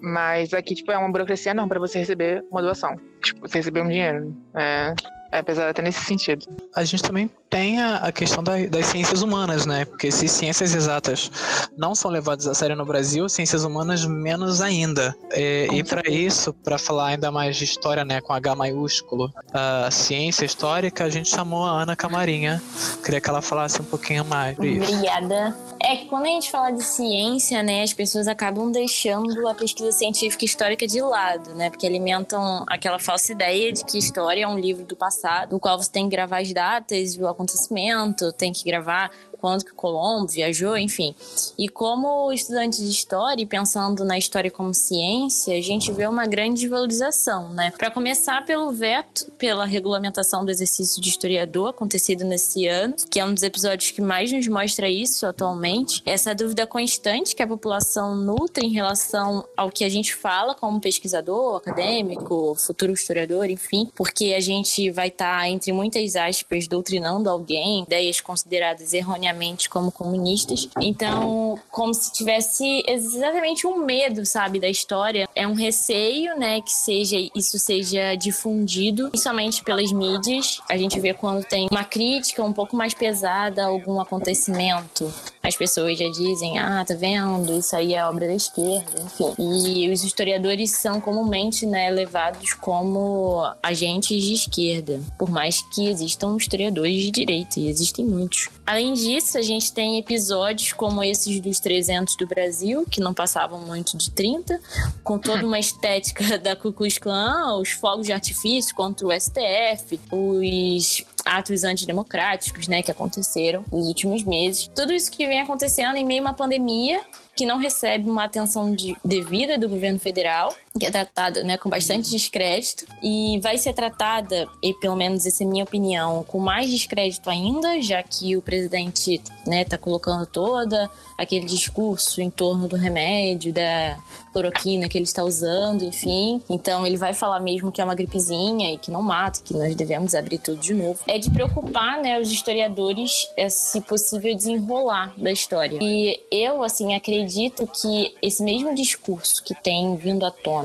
[0.00, 2.96] Mas aqui, tipo, é uma burocracia enorme pra você receber uma doação.
[3.22, 4.36] Tipo, você receber um dinheiro.
[4.54, 4.94] É,
[5.32, 6.46] é pesado até nesse sentido.
[6.74, 9.84] A gente também tem a, a questão da- das ciências humanas, né?
[9.84, 11.30] Porque se ciências exatas
[11.76, 15.14] não são levadas a sério no Brasil, ciências humanas menos ainda.
[15.30, 19.90] É, e para isso, para falar ainda mais de história, né, com H maiúsculo, a
[19.90, 22.62] ciência histórica, a gente chamou a Ana Camarinha.
[23.04, 24.56] Queria que ela falasse um pouquinho mais.
[24.58, 25.56] Obrigada.
[25.80, 29.90] É que quando a gente fala de ciência, né, as pessoas acabam deixando a pesquisa
[29.92, 31.70] científica e histórica de lado, né?
[31.70, 35.80] Porque alimentam aquela falsa ideia de que história é um livro do passado, no qual
[35.80, 39.10] você tem que gravar as datas do acontecimento, tem que gravar
[39.42, 41.16] quando que Colombo viajou, enfim.
[41.58, 46.26] E como estudante de história, e pensando na história como ciência, a gente vê uma
[46.28, 47.72] grande desvalorização, né?
[47.76, 53.24] Para começar pelo veto, pela regulamentação do exercício de historiador acontecido nesse ano, que é
[53.24, 56.02] um dos episódios que mais nos mostra isso atualmente.
[56.06, 60.80] Essa dúvida constante que a população nutre em relação ao que a gente fala como
[60.80, 67.82] pesquisador, acadêmico, futuro historiador, enfim, porque a gente vai estar, entre muitas aspas, doutrinando alguém,
[67.82, 69.31] ideias consideradas erroneamente
[69.68, 70.68] como comunistas.
[70.80, 75.28] Então, como se tivesse exatamente um medo, sabe, da história.
[75.34, 80.60] É um receio, né, que seja isso seja difundido, principalmente pelas mídias.
[80.68, 85.12] A gente vê quando tem uma crítica um pouco mais pesada a algum acontecimento.
[85.42, 89.34] As pessoas já dizem, ah, tá vendo, isso aí é obra da esquerda, enfim.
[89.38, 96.36] E os historiadores são comumente, né, levados como agentes de esquerda, por mais que existam
[96.36, 98.48] historiadores de direita, e existem muitos.
[98.64, 103.60] Além disso, a gente tem episódios como esses dos 300 do Brasil, que não passavam
[103.60, 104.60] muito de 30,
[105.04, 109.98] com toda uma estética da Ku Klux Klan, os fogos de artifício contra o STF,
[110.10, 114.68] os atos antidemocráticos, né, que aconteceram nos últimos meses.
[114.74, 117.00] Tudo isso que vem acontecendo em meio a uma pandemia
[117.34, 121.68] que não recebe uma atenção de- devida do governo federal, que é tratada né, com
[121.68, 126.38] bastante descrédito, e vai ser tratada, e pelo menos essa é a minha opinião, com
[126.38, 132.76] mais descrédito ainda, já que o presidente está colocando toda aquele discurso em torno do
[132.76, 133.98] remédio, da
[134.32, 136.42] cloroquina que ele está usando, enfim.
[136.48, 139.74] Então ele vai falar mesmo que é uma gripezinha e que não mata, que nós
[139.74, 140.98] devemos abrir tudo de novo.
[141.06, 145.78] É de preocupar, né, os historiadores esse possível desenrolar da história.
[145.82, 150.61] E eu, assim, acredito que esse mesmo discurso que tem vindo à tona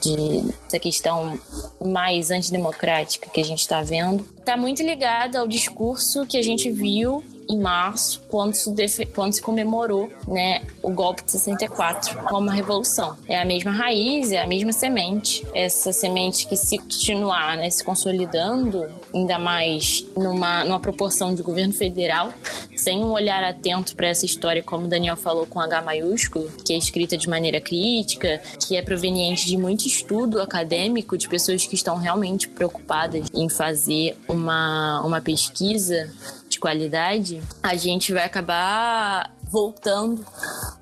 [0.00, 1.38] de essa questão
[1.84, 6.70] mais antidemocrática que a gente está vendo, está muito ligado ao discurso que a gente
[6.70, 13.16] viu em março, quando se, quando se comemorou né, o golpe de 64 como revolução.
[13.26, 15.46] É a mesma raiz, é a mesma semente.
[15.54, 21.72] Essa semente que se continuar né, se consolidando, ainda mais numa, numa proporção de governo
[21.72, 22.32] federal,
[22.76, 26.74] sem um olhar atento para essa história, como o Daniel falou com H maiúsculo, que
[26.74, 31.74] é escrita de maneira crítica, que é proveniente de muito estudo acadêmico, de pessoas que
[31.74, 36.10] estão realmente preocupadas em fazer uma, uma pesquisa
[36.48, 40.24] de qualidade, a gente vai acabar voltando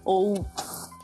[0.05, 0.47] ou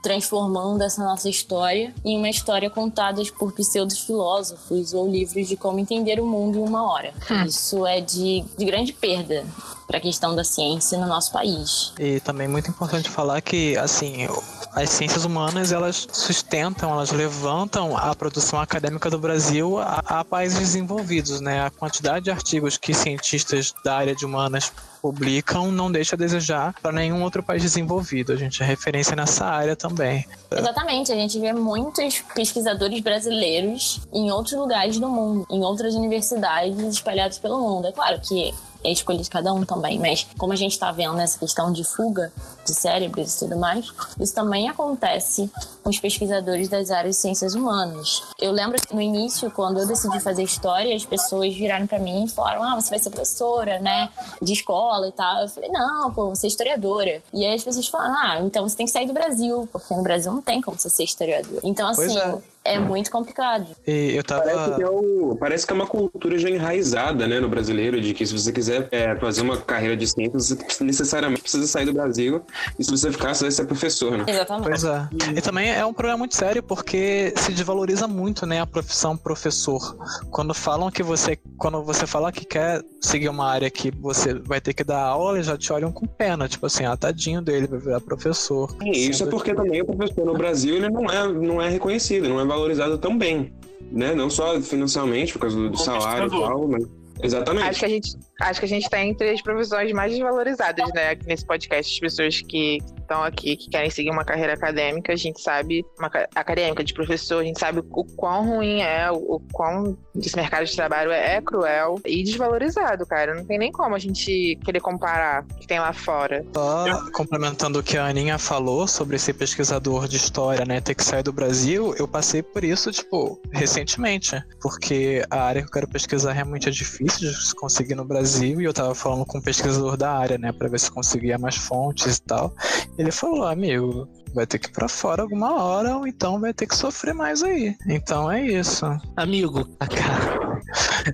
[0.03, 5.79] transformando essa nossa história em uma história contada por pseudos filósofos ou livros de como
[5.79, 7.15] entender o mundo em uma hora.
[7.47, 9.45] Isso é de, de grande perda
[9.93, 11.93] para a questão da ciência no nosso país.
[11.99, 14.27] E também é muito importante falar que, assim,
[14.75, 20.59] as ciências humanas, elas sustentam, elas levantam a produção acadêmica do Brasil a, a países
[20.59, 21.67] desenvolvidos, né?
[21.67, 26.75] A quantidade de artigos que cientistas da área de humanas publicam não deixa a desejar
[26.81, 28.33] para nenhum outro país desenvolvido.
[28.33, 30.25] A gente é referência nessa área também.
[30.51, 36.79] Exatamente, a gente vê muitos pesquisadores brasileiros em outros lugares do mundo, em outras universidades
[36.79, 37.89] espalhados pelo mundo.
[37.89, 41.21] É claro que é escolha de cada um também, mas como a gente está vendo
[41.21, 42.33] essa questão de fuga
[42.65, 45.51] de cérebros e tudo mais, isso também acontece
[45.83, 48.23] com os pesquisadores das áreas de ciências humanas.
[48.41, 52.25] Eu lembro que no início, quando eu decidi fazer história, as pessoas viraram para mim
[52.25, 54.09] e falaram: Ah, você vai ser professora, né,
[54.41, 55.43] de escola e tal.
[55.43, 57.23] Eu falei: Não, pô, você é historiadora.
[57.33, 60.03] E aí as pessoas falaram: Ah, então você tem que sair do Brasil, porque no
[60.03, 61.61] Brasil não tem como você ser historiador.
[61.63, 62.19] Então, assim.
[62.19, 62.52] é.
[62.65, 63.67] É muito complicado.
[63.87, 64.43] E eu tava.
[64.45, 68.15] Parece que, é o- parece que é uma cultura já enraizada, né, no brasileiro, de
[68.15, 71.93] que se você quiser é, fazer uma carreira de ciência, você necessariamente precisa sair do
[71.93, 72.43] Brasil,
[72.79, 74.25] e se você ficar, você vai ser professor, né?
[74.29, 74.69] Exatamente.
[74.69, 75.09] Pois é.
[75.37, 79.97] E também é um problema muito sério porque se desvaloriza muito, né, a profissão professor.
[80.31, 84.61] Quando falam que você, quando você fala que quer seguir uma área que você vai
[84.61, 87.67] ter que dar aula, eles já te olham com pena, tipo assim, ah, tadinho dele,
[87.67, 88.73] vai virar professor.
[88.83, 91.69] E isso é porque que- também o professor no Brasil ele não é, não é
[91.69, 93.53] reconhecido, não é valorizado tão bem,
[93.91, 94.15] né?
[94.15, 96.85] Não só financeiramente, por causa do, do salário e tal, mas...
[97.23, 97.69] Exatamente.
[97.69, 101.11] Acho que a gente, acho que a gente tá entre as profissões mais desvalorizadas, né,
[101.11, 101.95] aqui nesse podcast.
[101.95, 106.11] As pessoas que estão aqui, que querem seguir uma carreira acadêmica, a gente sabe, uma
[106.35, 110.75] acadêmica de professor, a gente sabe o quão ruim é, o, quão esse mercado de
[110.75, 113.35] trabalho é, é, cruel e desvalorizado, cara.
[113.35, 116.45] Não tem nem como a gente querer comparar o que tem lá fora.
[116.55, 121.05] Só complementando o que a Aninha falou sobre esse pesquisador de história, né, ter que
[121.05, 124.43] sair do Brasil, eu passei por isso, tipo, recentemente.
[124.61, 128.32] Porque a área que eu quero pesquisar realmente é difícil de se conseguir no Brasil
[128.41, 131.57] e eu tava falando com um pesquisador da área, né, pra ver se conseguia mais
[131.57, 132.55] fontes e tal.
[132.97, 136.67] Ele falou, amigo, vai ter que ir pra fora alguma hora ou então vai ter
[136.67, 137.77] que sofrer mais aí.
[137.89, 138.87] Então é isso.
[139.17, 139.69] Amigo,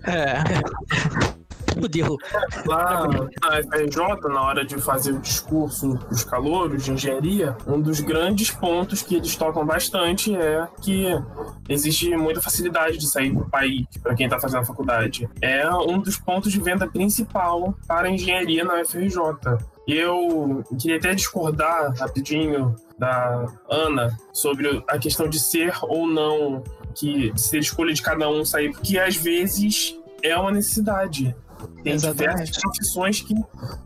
[0.07, 1.28] é.
[1.81, 2.17] Fudeu.
[2.67, 8.51] Na FRJ, na hora de fazer o discurso dos calouros de engenharia, um dos grandes
[8.51, 11.07] pontos que eles tocam bastante é que
[11.69, 15.29] existe muita facilidade de sair do país para quem está fazendo a faculdade.
[15.41, 19.19] É um dos pontos de venda principal para a engenharia na FRJ.
[19.87, 26.62] Eu queria até discordar rapidinho da Ana sobre a questão de ser ou não
[26.95, 31.35] que ser escolha de cada um sair, porque às vezes é uma necessidade.
[31.83, 32.31] Tem Exatamente.
[32.31, 33.35] diversas profissões que,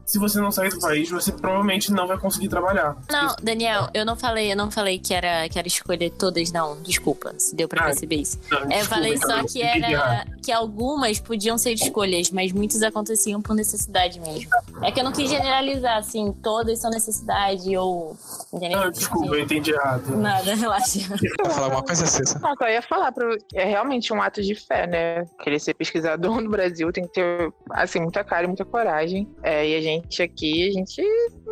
[0.07, 2.97] se você não sair do país, você provavelmente não vai conseguir trabalhar.
[3.11, 6.81] Não, Daniel, eu não falei, eu não falei que era, que era escolher todas, não.
[6.83, 8.39] Desculpa, se deu pra ah, perceber isso.
[8.51, 12.83] Não, desculpa, eu falei então, só que era que algumas podiam ser escolhas, mas muitas
[12.83, 14.51] aconteciam por necessidade mesmo.
[14.83, 18.17] É que eu não quis generalizar, assim, todas são necessidade ou.
[18.53, 18.81] Entendeu?
[18.81, 20.17] Não, desculpa, eu entendi errado.
[20.17, 21.01] Nada, relaxa.
[21.43, 22.39] Vou falar alguma coisa, Cissa?
[22.39, 23.37] Não, eu ia falar, pro...
[23.55, 25.27] é realmente um ato de fé, né?
[25.43, 29.29] Querer ser pesquisador no Brasil tem que ter assim, muita cara e muita coragem.
[29.43, 31.03] É, e a gente aqui, a gente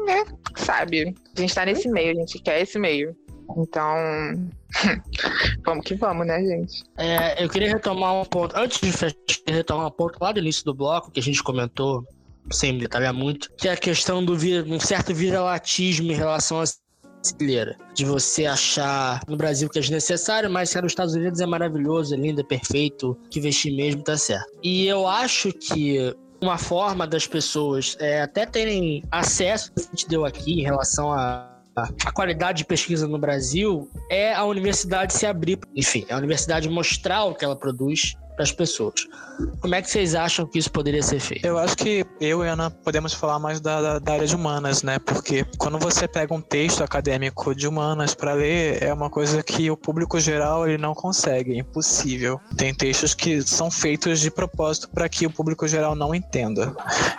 [0.07, 0.25] né,
[0.57, 1.15] sabe.
[1.37, 3.17] A gente tá nesse meio, a gente quer esse meio.
[3.57, 3.97] Então,
[5.65, 6.85] vamos que vamos, né, gente?
[6.97, 8.57] É, eu queria retomar um ponto.
[8.57, 9.17] Antes de fechar,
[9.49, 12.05] retomar um ponto lá do início do bloco, que a gente comentou,
[12.53, 16.65] sem detalhar muito, que é a questão do um certo viralatismo em relação a
[17.21, 17.77] brasileira.
[17.95, 22.15] De você achar no Brasil que é desnecessário, mas que nos Estados Unidos é maravilhoso,
[22.15, 24.51] é lindo, é perfeito, que vestir mesmo tá certo.
[24.63, 30.09] E eu acho que uma forma das pessoas é, até terem acesso que a gente
[30.09, 31.51] deu aqui em relação a
[32.05, 37.25] a qualidade de pesquisa no Brasil é a universidade se abrir, enfim, a universidade mostrar
[37.25, 39.07] o que ela produz as pessoas.
[39.61, 41.45] Como é que vocês acham que isso poderia ser feito?
[41.45, 44.83] Eu acho que eu e Ana podemos falar mais da, da, da área de humanas,
[44.83, 44.99] né?
[44.99, 49.71] Porque quando você pega um texto acadêmico de humanas para ler, é uma coisa que
[49.71, 52.41] o público geral ele não consegue, é impossível.
[52.57, 56.75] Tem textos que são feitos de propósito para que o público geral não entenda.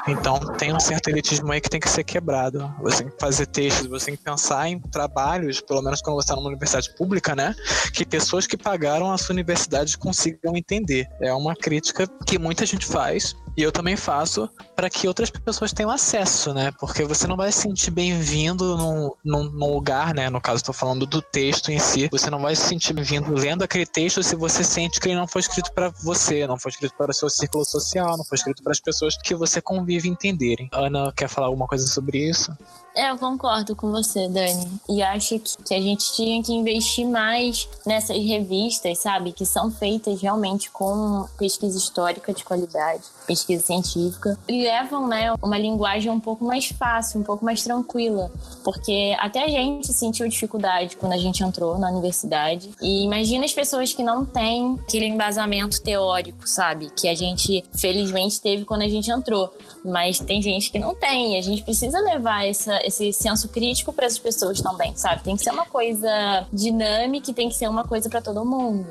[0.08, 2.74] Então tem um certo elitismo aí que tem que ser quebrado.
[2.82, 6.26] Você tem que fazer textos, você tem que pensar em trabalhos, pelo menos quando você
[6.26, 7.56] está numa universidade pública, né?
[7.94, 11.08] Que pessoas que pagaram a sua universidade consigam entender.
[11.19, 15.74] É uma crítica que muita gente faz e eu também faço para que outras pessoas
[15.74, 16.71] tenham acesso, né?
[16.80, 20.30] Porque você não vai se sentir bem-vindo num, num, num, lugar, né?
[20.30, 22.08] No caso, estou falando do texto em si.
[22.12, 25.28] Você não vai se sentir bem-vindo lendo aquele texto se você sente que ele não
[25.28, 28.63] foi escrito para você, não foi escrito para o seu círculo social, não foi escrito
[28.63, 30.69] para as pessoas que você convive entenderem.
[30.71, 32.56] Ana, quer falar alguma coisa sobre isso?
[32.95, 34.69] É, eu concordo com você, Dani.
[34.89, 39.32] E acho que a gente tinha que investir mais nessas revistas, sabe?
[39.32, 44.38] Que são feitas realmente com pesquisa histórica de qualidade, pesquisa científica.
[44.47, 48.30] E levam, né, uma linguagem um pouco mais fácil, um pouco mais tranquila.
[48.63, 52.71] Porque até a gente sentiu dificuldade quando a gente entrou na universidade.
[52.82, 56.89] E imagina as pessoas que não têm aquele embasamento teórico, sabe?
[56.89, 59.54] Que a gente, felizmente, teve quando a gente entrou.
[59.84, 61.38] Mas tem gente que não tem.
[61.38, 65.24] A gente precisa levar essa esse senso crítico para as pessoas também, sabe?
[65.24, 68.88] Tem que ser uma coisa dinâmica e tem que ser uma coisa para todo mundo.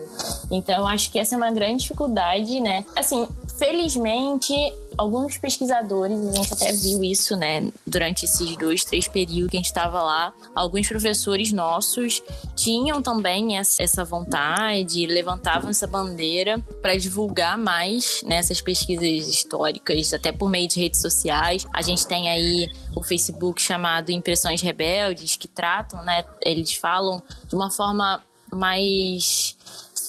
[0.51, 2.85] Então, eu acho que essa é uma grande dificuldade, né?
[2.97, 4.55] Assim, felizmente,
[5.01, 9.61] alguns pesquisadores, a gente até viu isso, né, durante esses dois, três períodos que a
[9.61, 12.23] gente estava lá, alguns professores nossos
[12.55, 20.33] tinham também essa vontade, levantavam essa bandeira para divulgar mais nessas né, pesquisas históricas, até
[20.33, 21.67] por meio de redes sociais.
[21.73, 27.55] A gente tem aí o Facebook chamado Impressões Rebeldes, que tratam, né, eles falam de
[27.55, 29.57] uma forma mais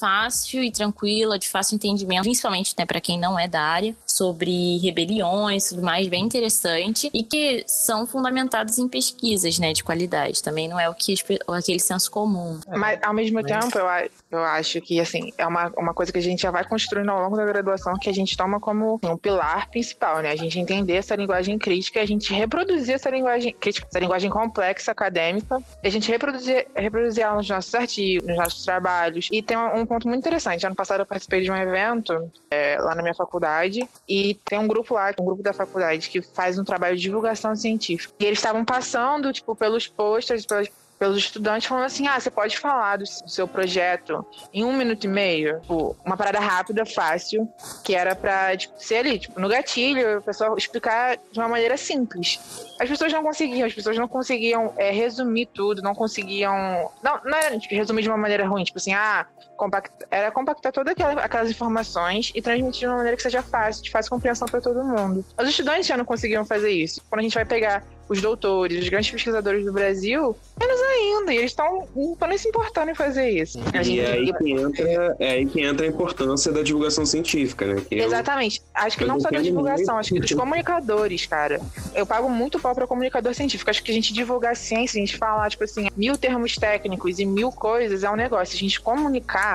[0.01, 4.79] fácil e tranquila, de fácil entendimento, principalmente né, para quem não é da área, sobre
[4.79, 10.41] rebeliões, tudo mais, bem interessante e que são fundamentados em pesquisas, né, de qualidade.
[10.41, 11.13] Também não é o que
[11.47, 12.59] aquele senso comum.
[12.67, 13.45] Mas ao mesmo Mas...
[13.45, 13.85] tempo, eu,
[14.31, 17.21] eu acho que assim é uma, uma coisa que a gente já vai construindo ao
[17.21, 20.31] longo da graduação que a gente toma como um pilar principal, né?
[20.31, 24.91] A gente entender essa linguagem crítica, a gente reproduzir essa linguagem crítica, essa linguagem complexa
[24.91, 29.90] acadêmica, a gente reproduzir reproduzir ela nos nossos artigos, nos nossos trabalhos e tem um
[29.91, 30.65] ponto muito interessante.
[30.65, 34.67] Ano passado eu participei de um evento é, lá na minha faculdade e tem um
[34.67, 38.13] grupo lá, um grupo da faculdade que faz um trabalho de divulgação científica.
[38.17, 40.69] E eles estavam passando, tipo, pelos posters, pelas
[41.01, 44.23] pelos estudantes falando assim: ah, você pode falar do seu projeto
[44.53, 45.59] em um minuto e meio?
[45.61, 47.49] Tipo, uma parada rápida, fácil,
[47.83, 51.75] que era pra tipo, ser ali, tipo, no gatilho, o pessoal explicar de uma maneira
[51.75, 52.39] simples.
[52.79, 56.53] As pessoas não conseguiam, as pessoas não conseguiam é, resumir tudo, não conseguiam.
[57.01, 59.25] Não, não era tipo, resumir de uma maneira ruim, tipo assim, ah,
[59.61, 59.91] compact...
[60.09, 64.09] era compactar todas aquelas informações e transmitir de uma maneira que seja fácil, de fácil
[64.09, 65.23] compreensão para todo mundo.
[65.39, 66.99] Os estudantes já não conseguiam fazer isso.
[67.07, 71.33] Quando a gente vai pegar os doutores, os grandes pesquisadores do Brasil, menos ainda.
[71.33, 71.87] E eles estão
[72.27, 73.57] nem se importando em fazer isso.
[73.73, 73.97] A gente...
[73.97, 77.81] E é aí, que entra, é aí que entra a importância da divulgação científica, né?
[77.87, 78.59] Que Exatamente.
[78.59, 81.61] Eu, acho que não só da divulgação, acho que dos comunicadores, cara.
[81.95, 83.69] Eu pago muito pau para comunicador científico.
[83.69, 87.17] Acho que a gente divulgar a ciência, a gente falar, tipo assim, mil termos técnicos
[87.17, 88.55] e mil coisas é um negócio.
[88.55, 89.50] A gente comunicar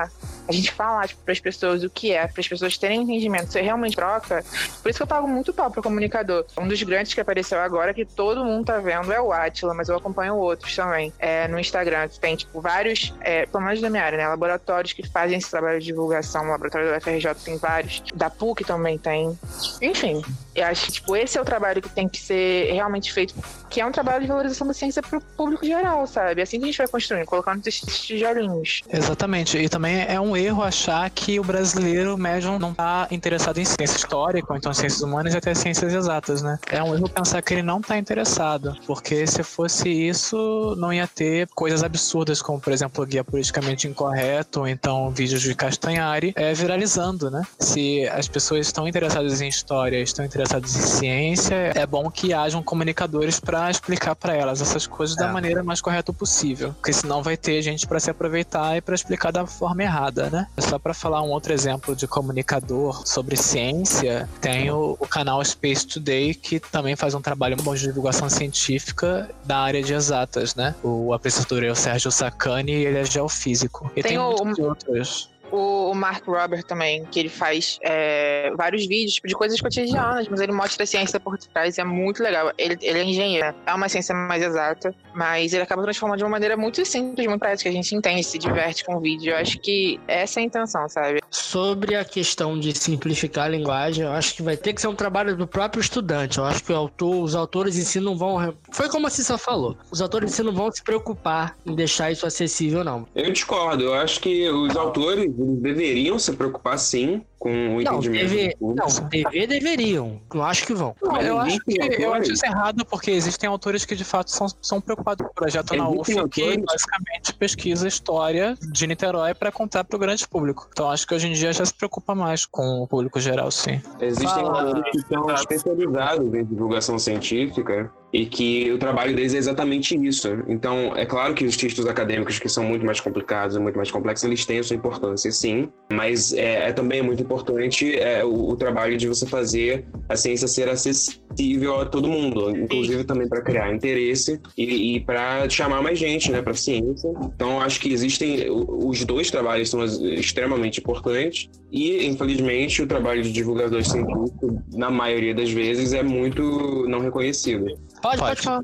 [0.47, 3.51] a gente falar tipo, para as pessoas o que é, para as pessoas terem entendimento,
[3.51, 4.43] você realmente troca.
[4.81, 6.45] Por isso que eu pago muito pau para comunicador.
[6.57, 9.89] Um dos grandes que apareceu agora, que todo mundo tá vendo, é o Atila, mas
[9.89, 11.11] eu acompanho outros também.
[11.19, 14.27] É, no Instagram, tem, tipo, vários, é, pelo menos da minha área, né?
[14.27, 16.45] Laboratórios que fazem esse trabalho de divulgação.
[16.45, 18.03] O laboratório da UFRJ tem vários.
[18.13, 19.37] Da PUC também tem.
[19.81, 20.21] Enfim,
[20.55, 23.35] eu acho que, tipo, esse é o trabalho que tem que ser realmente feito,
[23.69, 26.41] que é um trabalho de valorização da ciência para o público geral, sabe?
[26.41, 28.81] É assim que a gente vai construindo, colocando esses tijolinhos.
[28.91, 29.57] Exatamente.
[29.57, 33.97] E também é um erro achar que o brasileiro médium não está interessado em ciência
[33.97, 36.59] histórica, ou então ciências humanas e até ciências exatas, né?
[36.69, 41.07] É um erro pensar que ele não está interessado, porque se fosse isso, não ia
[41.07, 46.53] ter coisas absurdas, como, por exemplo, guia politicamente incorreto, ou então vídeos de Castanhari, é,
[46.53, 47.43] viralizando, né?
[47.59, 52.61] Se as pessoas estão interessadas em história, estão interessadas em ciência, é bom que hajam
[52.61, 55.21] comunicadores para explicar para elas essas coisas é.
[55.21, 58.95] da maneira mais correta possível, porque senão vai ter gente para se aproveitar e para
[58.95, 60.47] explicar da forma errada, né?
[60.57, 65.87] Só para falar um outro exemplo de comunicador sobre ciência, tem o, o, canal Space
[65.87, 70.75] Today, que também faz um trabalho bom de divulgação científica da área de exatas, né?
[70.83, 73.91] O apresentador é o Sérgio Sacani e ele é geofísico.
[73.95, 79.13] E tem, tem muitos outros o, Mark Robert também, que ele faz é, vários vídeos
[79.13, 82.51] tipo, de coisas cotidianas, mas ele mostra a ciência por trás e é muito legal.
[82.57, 86.29] Ele, ele é engenheiro, é uma ciência mais exata, mas ele acaba transformando de uma
[86.29, 87.67] maneira muito simples, muito prática.
[87.67, 89.31] A gente entende, se diverte com o vídeo.
[89.31, 91.19] Eu acho que essa é a intenção, sabe?
[91.31, 94.95] Sobre a questão de simplificar a linguagem, eu acho que vai ter que ser um
[94.95, 96.37] trabalho do próprio estudante.
[96.37, 98.53] Eu acho que autor, os autores em si não vão.
[98.71, 99.75] Foi como a Cissa falou.
[99.89, 103.07] Os autores em si não vão se preocupar em deixar isso acessível, não.
[103.15, 103.85] Eu discordo.
[103.85, 109.09] Eu acho que os autores deveriam se preocupar sim com o não, entendimento deve, Não,
[109.09, 110.21] dever deveriam.
[110.33, 110.93] Não acho que vão.
[111.01, 114.47] Não, eu, acho que, eu acho isso errado porque existem autores que de fato são,
[114.61, 119.85] são preocupados com o projeto na UF que basicamente pesquisa história de Niterói para contar
[119.85, 120.67] para o grande público.
[120.71, 123.81] Então acho que hoje em dia já se preocupa mais com o público geral, sim.
[124.01, 129.95] Existem autores que são especializados em divulgação científica e que o trabalho deles é exatamente
[129.95, 130.27] isso.
[130.47, 134.23] Então, é claro que os textos acadêmicos que são muito mais complicados, muito mais complexos,
[134.23, 138.55] eles têm a sua importância, sim, mas é, é também muito importante é, o, o,
[138.55, 143.71] trabalho de você fazer a ciência ser acessível a todo mundo, inclusive também para criar
[143.71, 147.13] interesse e, e para chamar mais gente, né, para ciência.
[147.35, 153.31] Então, acho que existem os dois trabalhos são extremamente importantes e, infelizmente, o trabalho de
[153.31, 157.77] divulgador científico, na maioria das vezes, é muito não reconhecido.
[158.07, 158.63] Pode, pode, pode falar.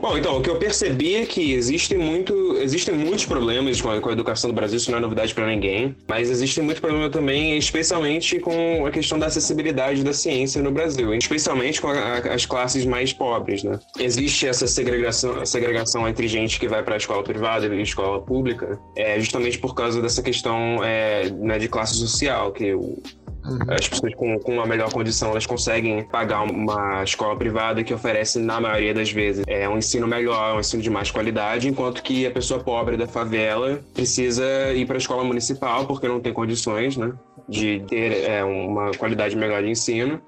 [0.00, 4.00] Bom, então, o que eu percebi é que existe muito, existem muitos problemas com a,
[4.00, 7.10] com a educação do Brasil, isso não é novidade para ninguém, mas existe muito problema
[7.10, 12.34] também, especialmente com a questão da acessibilidade da ciência no Brasil, especialmente com a, a,
[12.34, 13.78] as classes mais pobres, né?
[13.98, 18.78] Existe essa segregação, segregação entre gente que vai para a escola privada e escola pública,
[18.96, 23.00] é, justamente por causa dessa questão é, né, de classe social, que o,
[23.44, 23.58] Uhum.
[23.68, 28.38] As pessoas com, com uma melhor condição, elas conseguem pagar uma escola privada que oferece,
[28.38, 32.26] na maioria das vezes, é um ensino melhor, um ensino de mais qualidade, enquanto que
[32.26, 36.96] a pessoa pobre da favela precisa ir para a escola municipal porque não tem condições,
[36.96, 37.12] né,
[37.48, 40.20] de ter é, uma qualidade melhor de ensino.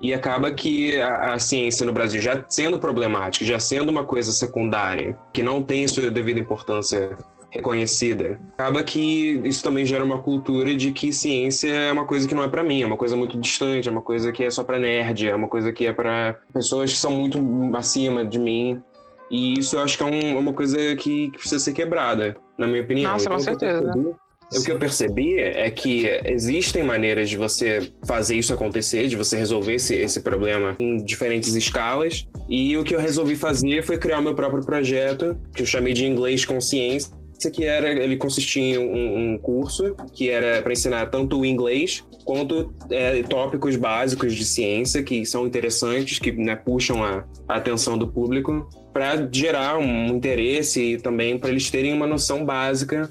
[0.00, 4.32] E acaba que a, a, ciência no Brasil, já sendo problemática, já sendo uma coisa
[4.32, 7.16] secundária, que não tem sua devida importância
[7.52, 8.40] reconhecida.
[8.54, 12.42] Acaba que isso também gera uma cultura de que ciência é uma coisa que não
[12.42, 14.78] é para mim, é uma coisa muito distante, é uma coisa que é só para
[14.78, 17.38] nerd, é uma coisa que é para pessoas que são muito
[17.76, 18.82] acima de mim.
[19.30, 22.66] E isso eu acho que é um, uma coisa que, que, precisa ser quebrada, na
[22.66, 23.12] minha opinião.
[23.12, 24.16] Nossa, com então, certeza.
[24.54, 29.36] O que eu percebi é que existem maneiras de você fazer isso acontecer, de você
[29.36, 32.26] resolver esse, esse problema em diferentes escalas.
[32.50, 35.94] E o que eu resolvi fazer foi criar o meu próprio projeto, que eu chamei
[35.94, 41.06] de Inglês Consciência que era, ele consistia em um, um curso que era para ensinar
[41.06, 47.02] tanto o inglês quanto é, tópicos básicos de ciência que são interessantes, que né, puxam
[47.02, 52.06] a, a atenção do público, para gerar um interesse e também para eles terem uma
[52.06, 53.08] noção básica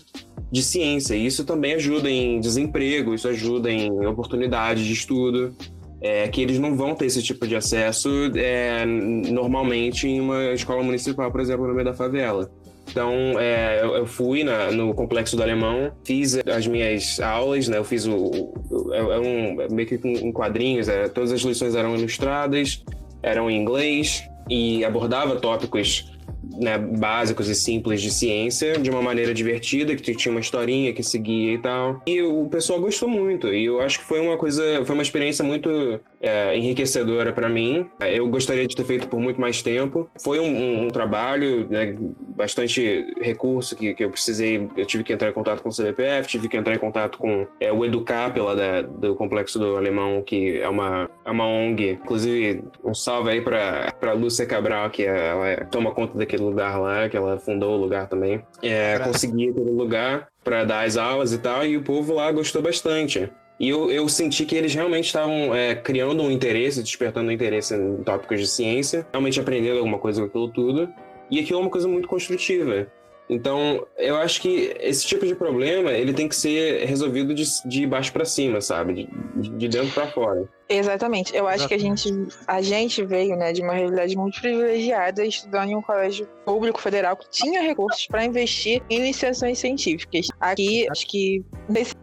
[0.52, 1.16] de ciência.
[1.16, 5.56] Isso também ajuda em desemprego, isso ajuda em oportunidades de estudo.
[6.04, 10.82] É, que eles não vão ter esse tipo de acesso é, normalmente em uma escola
[10.82, 12.50] municipal, por exemplo, no meio da favela.
[12.92, 17.78] Então, é, eu fui na, no Complexo do Alemão, fiz as minhas aulas, né?
[17.78, 18.52] Eu fiz o...
[18.70, 22.84] o é, um, meio que em quadrinhos, é, todas as lições eram ilustradas,
[23.24, 26.12] eram em inglês e abordava tópicos
[26.60, 31.04] né, básicos e simples de ciência de uma maneira divertida, que tinha uma historinha que
[31.04, 32.02] seguia e tal.
[32.06, 33.48] E o pessoal gostou muito.
[33.54, 37.86] E eu acho que foi uma coisa, foi uma experiência muito é, enriquecedora para mim.
[38.00, 40.10] Eu gostaria de ter feito por muito mais tempo.
[40.22, 41.96] Foi um, um, um trabalho, né,
[42.36, 44.68] bastante recurso que, que eu precisei.
[44.76, 47.48] Eu tive que entrar em contato com o CBPF, tive que entrar em contato com
[47.60, 52.00] é, o Educap lá da, do Complexo do Alemão, que é uma, é uma ONG.
[52.04, 57.08] Inclusive, um salve aí para Lúcia Cabral, que é, ela toma conta daquele lugar lá,
[57.08, 58.44] que ela fundou o lugar também.
[58.62, 62.62] É, consegui aquele lugar para dar as aulas e tal, e o povo lá gostou
[62.62, 63.30] bastante.
[63.60, 67.76] E eu, eu senti que eles realmente estavam é, criando um interesse, despertando um interesse
[67.76, 70.90] em tópicos de ciência, realmente aprendendo alguma coisa com aquilo tudo.
[71.30, 72.88] E aquilo é uma coisa muito construtiva.
[73.30, 77.88] Então, eu acho que esse tipo de problema ele tem que ser resolvido de, de
[77.88, 79.08] baixo para cima, sabe?
[79.36, 80.50] De, de dentro para fora.
[80.72, 81.36] Exatamente.
[81.36, 82.04] Eu acho Exatamente.
[82.04, 85.82] que a gente, a gente veio né, de uma realidade muito privilegiada estudando em um
[85.82, 90.28] colégio público federal que tinha recursos para investir em iniciações científicas.
[90.40, 91.44] Aqui, acho que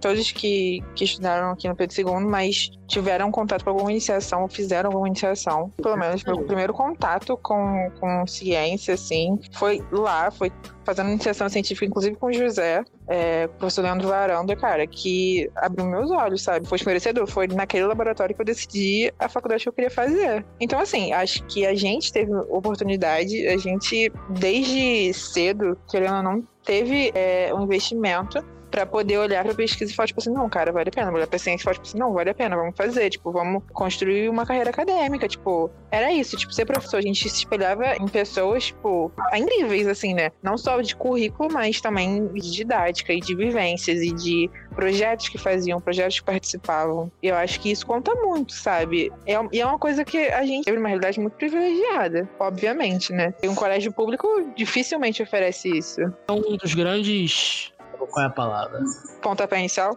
[0.01, 4.89] todos que, que estudaram aqui no Pedro II, mas tiveram contato com alguma iniciação, fizeram
[4.91, 5.73] alguma iniciação.
[5.77, 10.51] Pelo menos meu primeiro contato com, com ciência, assim, foi lá, foi
[10.85, 15.87] fazendo iniciação científica, inclusive com o José, é, o professor Leandro Varanda, cara, que abriu
[15.87, 16.67] meus olhos, sabe?
[16.67, 17.27] Foi esclarecedor.
[17.27, 20.45] Foi naquele laboratório que eu decidi a faculdade que eu queria fazer.
[20.61, 26.49] Então, assim, acho que a gente teve oportunidade, a gente, desde cedo, querendo ou não,
[26.65, 30.73] teve é, um investimento para poder olhar pra pesquisa e falar, tipo assim, não, cara,
[30.73, 31.13] vale a pena.
[31.13, 33.11] Olhar pra ciência e falar, tipo assim, não, vale a pena, vamos fazer.
[33.11, 35.29] Tipo, vamos construir uma carreira acadêmica.
[35.29, 36.37] Tipo, era isso.
[36.37, 40.31] Tipo, ser professor, a gente se espelhava em pessoas, tipo, incríveis, assim, né?
[40.43, 45.37] Não só de currículo, mas também de didática e de vivências e de projetos que
[45.37, 47.11] faziam, projetos que participavam.
[47.21, 49.13] E eu acho que isso conta muito, sabe?
[49.27, 53.35] É, e é uma coisa que a gente teve uma realidade muito privilegiada, obviamente, né?
[53.43, 56.01] E um colégio público dificilmente oferece isso.
[56.01, 57.73] É um dos grandes
[58.07, 58.81] qual é a palavra?
[59.21, 59.95] Pontapé inicial?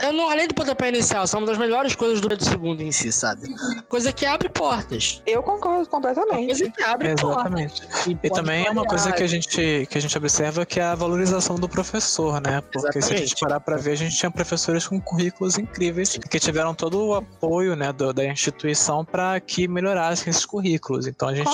[0.00, 2.90] Eu não, além do pontapé inicial, são uma das melhores coisas do Pedro II em
[2.90, 3.54] si, sabe?
[3.88, 5.22] Coisa que abre portas.
[5.26, 6.46] Eu concordo completamente.
[6.46, 7.82] Coisa que abre Exatamente.
[7.82, 8.06] portas.
[8.06, 10.84] E, e também é uma coisa que a, gente, que a gente observa que é
[10.84, 12.60] a valorização do professor, né?
[12.60, 13.06] Porque Exatamente.
[13.06, 16.74] se a gente parar pra ver, a gente tinha professores com currículos incríveis que tiveram
[16.74, 21.06] todo o apoio né, do, da instituição para que melhorassem esses currículos.
[21.06, 21.48] Então a gente,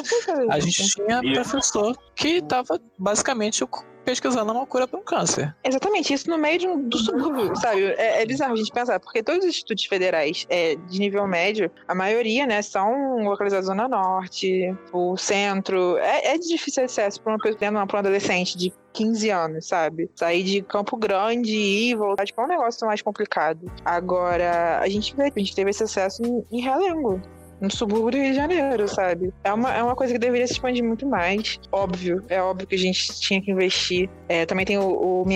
[0.51, 3.65] a gente tinha professor que estava basicamente
[4.07, 5.55] pesquisando uma cura para um câncer.
[5.65, 7.83] Exatamente, isso no meio de um, do subúrbio, sabe?
[7.83, 11.71] É, é, bizarro a gente pensar, porque todos os institutos federais é, de nível médio,
[11.89, 15.97] a maioria, né, são localizados na Zona Norte, o centro.
[15.99, 20.11] É, é de difícil acesso para uma pessoa, para um adolescente de 15 anos, sabe?
[20.15, 23.71] Sair de Campo Grande e voltar, tipo, é um negócio mais complicado.
[23.85, 27.21] Agora, a gente vê, a gente teve esse acesso em, em Realengo
[27.61, 29.33] no subúrbio do Rio de Janeiro, sabe?
[29.43, 31.59] É uma, é uma coisa que deveria se expandir muito mais.
[31.73, 34.11] Óbvio, é óbvio que a gente tinha que investir.
[34.29, 35.27] É, também tem o, o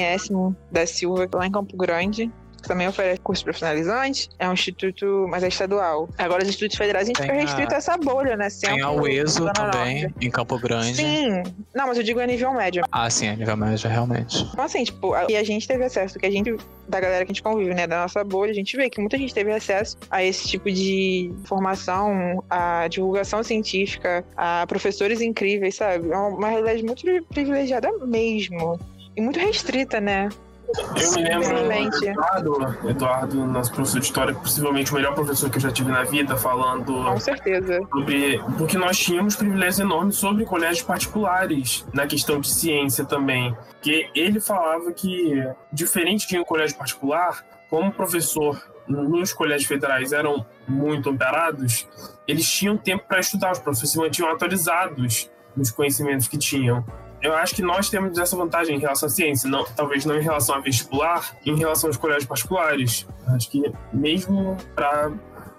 [0.71, 2.31] da Silva lá em Campo Grande,
[2.61, 6.09] que também oferece curso profissionalizante, é um instituto, mas é estadual.
[6.19, 8.49] Agora, os institutos federais, a gente tem fica restrito a, essa bolha, né?
[8.61, 10.27] Tem a UESO também, Norte.
[10.27, 10.97] em Campo Grande.
[10.97, 11.43] Sim.
[11.75, 12.85] Não, mas eu digo a nível médio.
[12.91, 14.49] Ah, sim, a nível médio, realmente.
[14.53, 16.57] Então, assim, tipo, e a gente teve acesso, que a gente,
[16.89, 19.17] da galera que a gente convive, né, da nossa bolha, a gente vê que muita
[19.17, 26.11] gente teve acesso a esse tipo de formação, a divulgação científica, a professores incríveis, sabe?
[26.11, 28.79] É uma realidade muito privilegiada mesmo.
[29.17, 30.29] E muito restrita, né?
[30.77, 35.57] Eu me lembro do Eduardo, Eduardo, nosso professor de história, possivelmente o melhor professor que
[35.57, 37.05] eu já tive na vida, falando.
[37.05, 37.81] Com certeza.
[37.91, 38.39] Sobre.
[38.57, 43.57] Porque nós tínhamos privilégios enormes sobre colégios particulares, na questão de ciência também.
[43.83, 45.43] Que ele falava que,
[45.73, 51.89] diferente de um colégio particular, como o professor nos colégios federais eram muito amparados,
[52.27, 56.85] eles tinham tempo para estudar, os professores se mantinham atualizados nos conhecimentos que tinham
[57.23, 60.23] eu acho que nós temos essa vantagem em relação à ciência, não, talvez não em
[60.23, 63.07] relação a vestibular, em relação aos colégios particulares.
[63.27, 65.13] Acho que mesmo para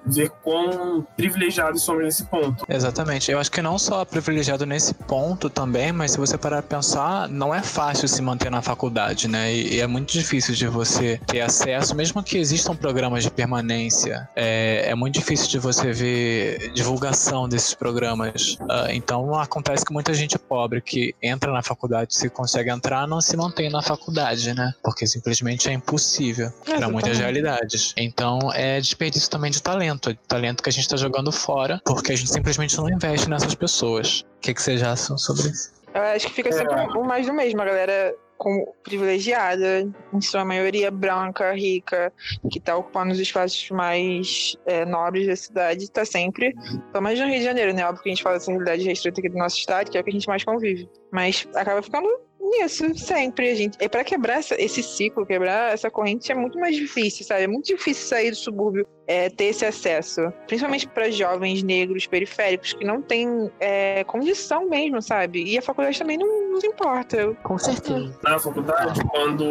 [0.05, 2.65] ver quão privilegiados somos nesse ponto.
[2.67, 3.31] Exatamente.
[3.31, 7.27] Eu acho que não só privilegiado nesse ponto também, mas se você parar pra pensar,
[7.29, 9.53] não é fácil se manter na faculdade, né?
[9.53, 14.29] E, e é muito difícil de você ter acesso, mesmo que existam programas de permanência,
[14.35, 18.53] é, é muito difícil de você ver divulgação desses programas.
[18.61, 23.21] Uh, então acontece que muita gente pobre que entra na faculdade, se consegue entrar, não
[23.21, 24.73] se mantém na faculdade, né?
[24.83, 27.93] Porque simplesmente é impossível para muitas realidades.
[27.97, 32.11] Então é desperdício também de talento, é talento que a gente está jogando fora, porque
[32.11, 34.21] a gente simplesmente não investe nessas pessoas.
[34.37, 35.71] O que, que vocês já acham sobre isso?
[35.93, 40.43] Eu acho que fica sempre o mais do mesmo, a galera como privilegiada, em sua
[40.43, 42.11] maioria branca, rica,
[42.49, 46.51] que está ocupando os espaços mais é, nobres da cidade, está sempre,
[46.91, 47.85] pelo menos no Rio de Janeiro, né?
[47.85, 50.03] Óbvio que a gente fala dessa realidade restrita aqui do nosso estado, que é o
[50.03, 50.89] que a gente mais convive.
[51.11, 53.51] Mas acaba ficando nisso, sempre.
[53.51, 57.23] A gente, é para quebrar essa, esse ciclo, quebrar essa corrente é muito mais difícil,
[57.23, 57.43] sabe?
[57.43, 60.31] É muito difícil sair do subúrbio, é, ter esse acesso.
[60.47, 65.43] Principalmente para jovens negros periféricos que não têm é, condição mesmo, sabe?
[65.43, 67.33] E a faculdade também não nos importa.
[67.43, 68.17] Com certeza.
[68.23, 69.43] Na faculdade, quando.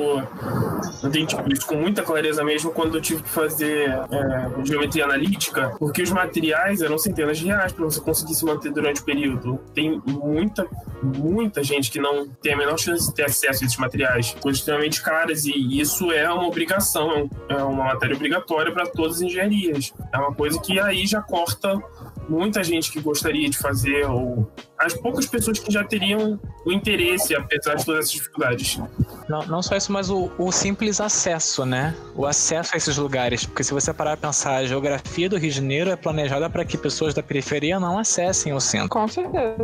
[1.03, 5.05] Eu tenho tipo, isso com muita clareza mesmo quando eu tive que fazer é, geometria
[5.05, 9.05] analítica, porque os materiais eram centenas de reais para você conseguir se manter durante o
[9.05, 9.61] período.
[9.75, 10.67] Tem muita,
[11.03, 14.61] muita gente que não tem a menor chance de ter acesso a esses materiais, coisas
[14.61, 19.23] extremamente caras, e isso é uma obrigação, é, é uma matéria obrigatória para todas as
[19.23, 19.50] engenharias.
[20.13, 21.81] É uma coisa que aí já corta
[22.29, 27.35] muita gente que gostaria de fazer, ou as poucas pessoas que já teriam o interesse,
[27.35, 28.81] apesar de todas essas dificuldades.
[29.29, 31.95] Não, não só isso, mas o, o, simples acesso, né?
[32.15, 33.45] O acesso a esses lugares.
[33.45, 36.65] Porque se você parar para pensar, a geografia do Rio de Janeiro é planejada para
[36.65, 38.89] que pessoas da periferia não acessem o centro.
[38.89, 39.57] Com certeza.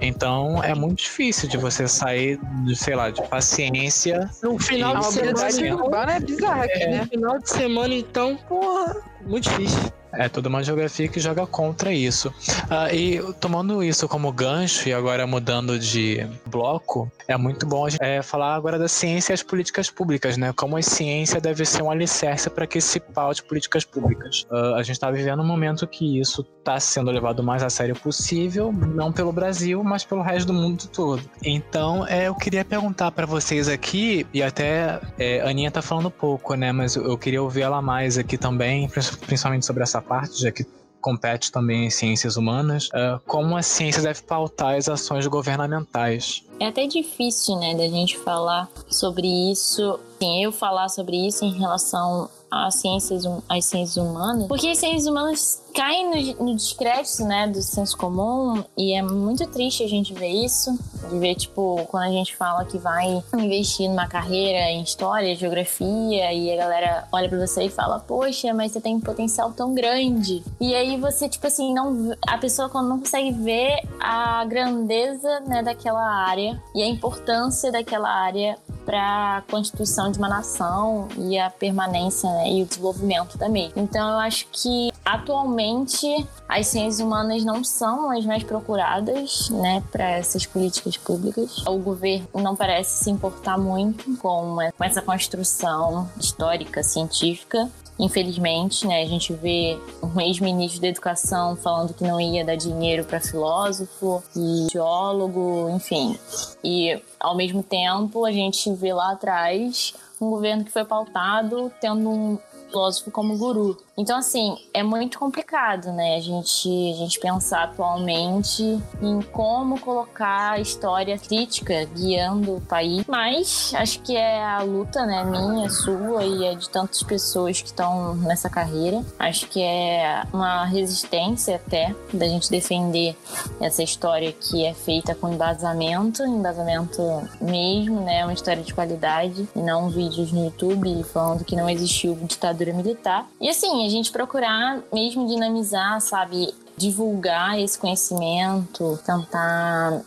[0.00, 4.28] Então é muito difícil de você sair, de, sei lá, de paciência.
[4.42, 5.82] No final de semana.
[5.82, 6.90] urbana é bizarra aqui, é.
[6.90, 7.00] né?
[7.02, 8.96] No final de semana, então, porra,
[9.26, 9.97] muito difícil.
[10.12, 12.28] É toda uma geografia que joga contra isso.
[12.28, 17.90] Uh, e tomando isso como gancho, e agora mudando de bloco, é muito bom a
[17.90, 20.52] gente, é, falar agora da ciência e as políticas públicas, né?
[20.54, 24.46] Como a ciência deve ser um alicerce para que se paute políticas públicas.
[24.50, 27.70] Uh, a gente está vivendo um momento que isso está sendo levado o mais a
[27.70, 31.22] sério possível, não pelo Brasil, mas pelo resto do mundo todo.
[31.42, 36.10] Então, é, eu queria perguntar para vocês aqui, e até é, a Aninha tá falando
[36.10, 36.72] pouco, né?
[36.72, 40.64] Mas eu queria ouvir ela mais aqui também, principalmente sobre essa parte, já que
[41.00, 46.44] compete também em ciências humanas, uh, como a ciência deve pautar as ações governamentais.
[46.60, 51.52] É até difícil, né, da gente falar sobre isso, sim, eu falar sobre isso em
[51.52, 57.46] relação às ciências, às ciências humanas, porque as ciências humanas caem no, no descrédito, né,
[57.46, 60.76] do senso comum, e é muito triste a gente ver isso,
[61.08, 66.32] de ver, tipo, quando a gente fala que vai investir numa carreira em história, geografia,
[66.32, 69.74] e a galera olha pra você e fala, poxa, mas você tem um potencial tão
[69.74, 70.42] grande.
[70.60, 72.16] E aí você, tipo assim, não.
[72.26, 78.08] A pessoa quando não consegue ver a grandeza, né, daquela área e a importância daquela
[78.08, 83.70] área para a constituição de uma nação e a permanência né, e o desenvolvimento também.
[83.76, 86.06] Então eu acho que atualmente
[86.48, 91.66] as ciências humanas não são as mais procuradas, né, para essas políticas públicas.
[91.66, 97.70] O governo não parece se importar muito com essa construção histórica, científica.
[97.98, 103.04] Infelizmente, né, a gente vê um ex-ministro da Educação falando que não ia dar dinheiro
[103.04, 106.16] para filósofo e geólogo, enfim.
[106.62, 112.08] E ao mesmo tempo, a gente vê lá atrás um governo que foi pautado tendo
[112.08, 112.38] um
[112.68, 113.76] filósofo como guru.
[113.98, 116.14] Então, assim, é muito complicado, né?
[116.14, 118.62] A gente, a gente pensar atualmente
[119.02, 123.04] em como colocar a história crítica guiando o país.
[123.08, 125.24] Mas acho que é a luta, né?
[125.24, 129.04] Minha, sua e é de tantas pessoas que estão nessa carreira.
[129.18, 133.16] Acho que é uma resistência até da gente defender
[133.60, 137.02] essa história que é feita com embasamento, embasamento
[137.40, 138.24] mesmo, né?
[138.24, 143.26] Uma história de qualidade e não vídeos no YouTube falando que não existiu ditadura militar.
[143.40, 150.02] E assim, a gente procurar mesmo dinamizar, sabe, divulgar esse conhecimento, tentar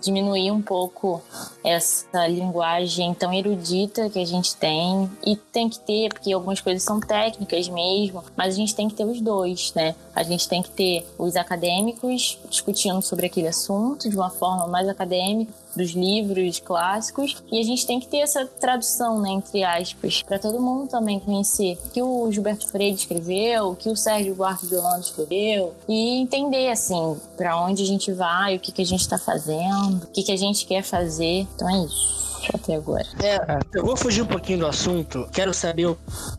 [0.00, 1.22] diminuir um pouco
[1.64, 6.82] essa linguagem tão erudita que a gente tem e tem que ter, porque algumas coisas
[6.82, 9.94] são técnicas mesmo, mas a gente tem que ter os dois, né?
[10.14, 14.88] A gente tem que ter os acadêmicos discutindo sobre aquele assunto de uma forma mais
[14.88, 20.22] acadêmica, dos livros clássicos, e a gente tem que ter essa tradução, né, entre aspas,
[20.22, 24.34] para todo mundo também conhecer o que o Gilberto Freire escreveu, o que o Sérgio
[24.34, 28.82] Buarque de Holanda escreveu, e entender, assim, para onde a gente vai, o que, que
[28.82, 31.46] a gente está fazendo, o que, que a gente quer fazer.
[31.54, 32.22] Então é isso.
[32.52, 33.06] até agora.
[33.22, 33.38] É,
[33.74, 35.28] eu vou fugir um pouquinho do assunto.
[35.32, 35.98] Quero saber o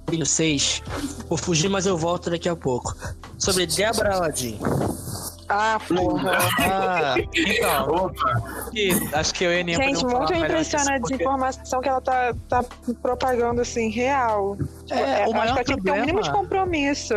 [0.10, 0.82] de vocês.
[1.28, 2.96] Vou fugir, mas eu volto daqui a pouco.
[3.38, 4.60] Sobre Débora Aladdin.
[5.50, 6.38] Ah, porra.
[6.60, 8.44] Ah, então, Opa,
[9.14, 12.64] acho que eu e a Gente, muito impressionante a porque- desinformação que ela tá, tá
[13.02, 14.58] propagando, assim, real.
[14.90, 17.14] É, o acho maior que ela tinha que ter um mínimo de problema- compromisso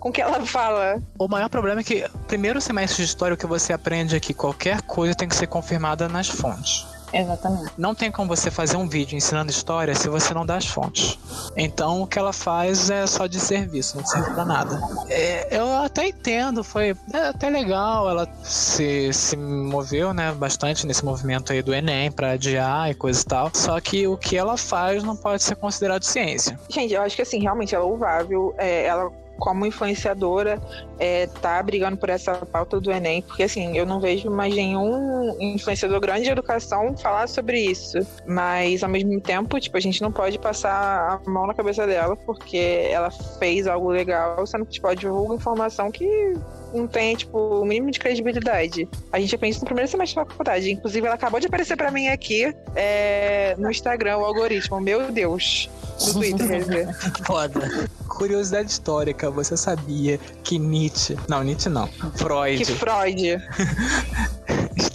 [0.00, 1.02] com o que ela fala.
[1.18, 4.32] O maior problema é que, primeiro semestre de história, o que você aprende é que
[4.34, 6.86] qualquer coisa tem que ser confirmada nas fontes.
[7.12, 7.72] Exatamente.
[7.76, 11.18] Não tem como você fazer um vídeo ensinando história se você não dá as fontes.
[11.56, 14.80] Então o que ela faz é só de serviço, não serve pra nada.
[15.08, 21.04] É, eu até entendo, foi é até legal, ela se, se moveu né, bastante nesse
[21.04, 23.50] movimento aí do Enem pra adiar e coisa e tal.
[23.54, 26.58] Só que o que ela faz não pode ser considerado ciência.
[26.68, 28.54] Gente, eu acho que assim, realmente é louvável.
[28.58, 30.60] É, ela, como influenciadora,
[30.98, 35.36] é, tá brigando por essa pauta do Enem, porque assim, eu não vejo mais nenhum
[35.40, 37.98] influenciador grande de educação falar sobre isso.
[38.26, 42.16] Mas ao mesmo tempo, tipo, a gente não pode passar a mão na cabeça dela,
[42.16, 46.34] porque ela fez algo legal, sendo que tipo, ela divulga informação que
[46.76, 48.88] não tem, tipo, o mínimo de credibilidade.
[49.12, 50.70] A gente aprende no primeiro semestre da faculdade.
[50.70, 54.80] Inclusive, ela acabou de aparecer pra mim aqui é, no Instagram, o algoritmo.
[54.80, 55.68] Meu Deus.
[56.06, 56.94] No Twitter, quer dizer.
[57.24, 57.88] Foda.
[58.08, 61.16] Curiosidade histórica, você sabia que Nietzsche.
[61.28, 61.86] Não, Nietzsche não.
[62.14, 63.42] Freud, Que Freud.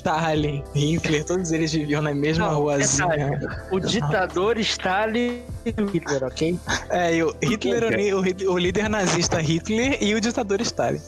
[0.02, 3.40] Stalin, Hitler, todos eles viviam na mesma Não, ruazinha.
[3.72, 6.60] O ditador Stalin e o Hitler, ok?
[6.90, 11.00] É, e o Hitler, o, o, líder nazista Hitler e o ditador Stalin.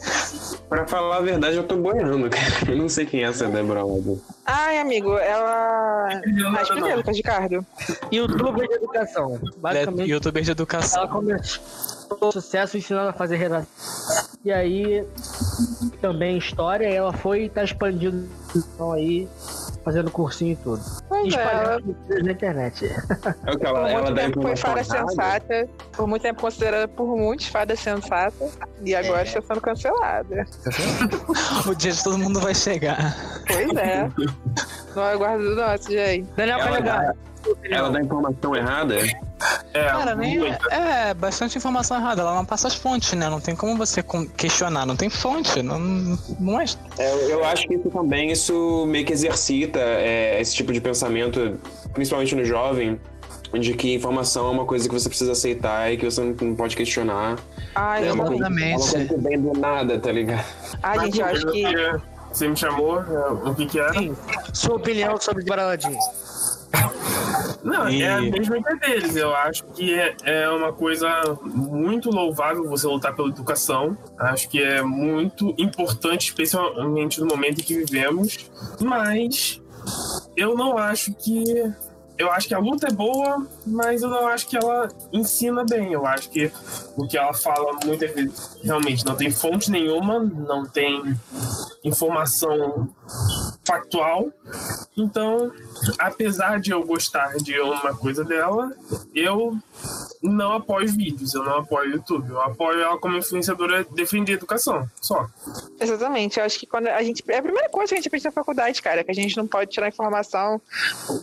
[0.68, 2.70] Pra falar a verdade, eu tô boiando, cara.
[2.70, 4.20] Eu não sei quem é essa Débora Aladdin.
[4.46, 6.20] Ai, amigo, ela.
[6.52, 7.66] Mais primeiro, Ricardo.
[8.12, 9.40] Youtuber de educação.
[9.42, 11.02] É Basicamente, youtuber de educação.
[11.02, 13.66] ela começou sucesso ensinando a fazer redação.
[14.44, 15.04] E aí,
[16.00, 18.28] também história, ela foi e tá expandindo
[18.58, 19.28] então aí,
[19.84, 20.82] fazendo cursinho e tudo.
[20.82, 22.86] E Pois é, ela espalhando vídeos na internet.
[23.46, 25.08] É o que ela, por ela tempo foi fada errada.
[25.08, 28.50] sensata, por muito tempo considerada por muitos fada sensata,
[28.82, 30.46] e agora está sendo cancelada.
[31.66, 33.16] O dia de todo mundo vai chegar.
[33.46, 34.08] Pois é.
[34.94, 36.28] No aguardo do nosso, gente.
[36.36, 37.16] Daniel Ela Canegar.
[37.70, 38.96] Ela dá informação errada?
[39.74, 40.70] é, Cara, nem muito.
[40.70, 42.22] é bastante informação errada.
[42.22, 43.28] Ela não passa as fontes, né?
[43.28, 44.02] Não tem como você
[44.36, 44.86] questionar.
[44.86, 45.62] Não tem fonte.
[45.62, 45.78] Não,
[46.40, 46.64] não é.
[46.98, 51.58] É, eu- acho que isso também, isso meio que exercita é, esse tipo de pensamento,
[51.92, 52.98] principalmente no jovem,
[53.52, 56.74] de que informação é uma coisa que você precisa aceitar e que você não, pode
[56.76, 57.36] questionar.
[58.00, 59.08] É eu uma coisa, é uma Exatamente.
[59.08, 60.44] coisa vem do nada, tá ligado?
[60.82, 61.64] Ai, gente, eu acho que.
[62.32, 63.92] Você me chamou, é, o que que era?
[64.52, 65.96] Sua opinião sobre Baraladinho.
[67.62, 69.16] Não, E- é a mesma ideia deles.
[69.16, 71.08] Eu acho que é, é uma coisa
[71.42, 73.96] muito louvável você lutar pela educação.
[74.18, 78.50] Acho que é muito importante, especialmente no momento em que vivemos.
[78.80, 79.62] Mas
[80.36, 81.42] eu não acho que.
[82.16, 85.92] Eu acho que a luta é boa, mas eu não acho que ela ensina bem.
[85.92, 86.50] Eu acho que
[86.96, 91.18] o que ela fala muitas vezes realmente não tem fonte nenhuma, não tem
[91.82, 92.88] informação
[93.64, 94.30] factual.
[94.96, 95.50] Então,
[95.98, 98.72] apesar de eu gostar de uma coisa dela,
[99.14, 99.58] eu
[100.22, 102.30] não apoio vídeos, eu não apoio YouTube.
[102.30, 105.26] Eu apoio ela como influenciadora defender a educação, só.
[105.80, 107.22] Exatamente, eu acho que quando a gente.
[107.28, 109.46] É a primeira coisa que a gente aprende na faculdade, cara, que a gente não
[109.46, 110.60] pode tirar informação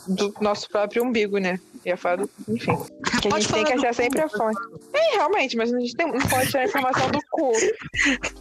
[0.08, 1.60] do nosso próprio umbigo, né?
[1.86, 2.30] Ia falar do.
[2.48, 2.78] Enfim.
[3.22, 4.60] Que a gente tem que achar sempre a fonte.
[4.94, 7.52] É, realmente, mas a gente tem- não pode tirar informação do cu.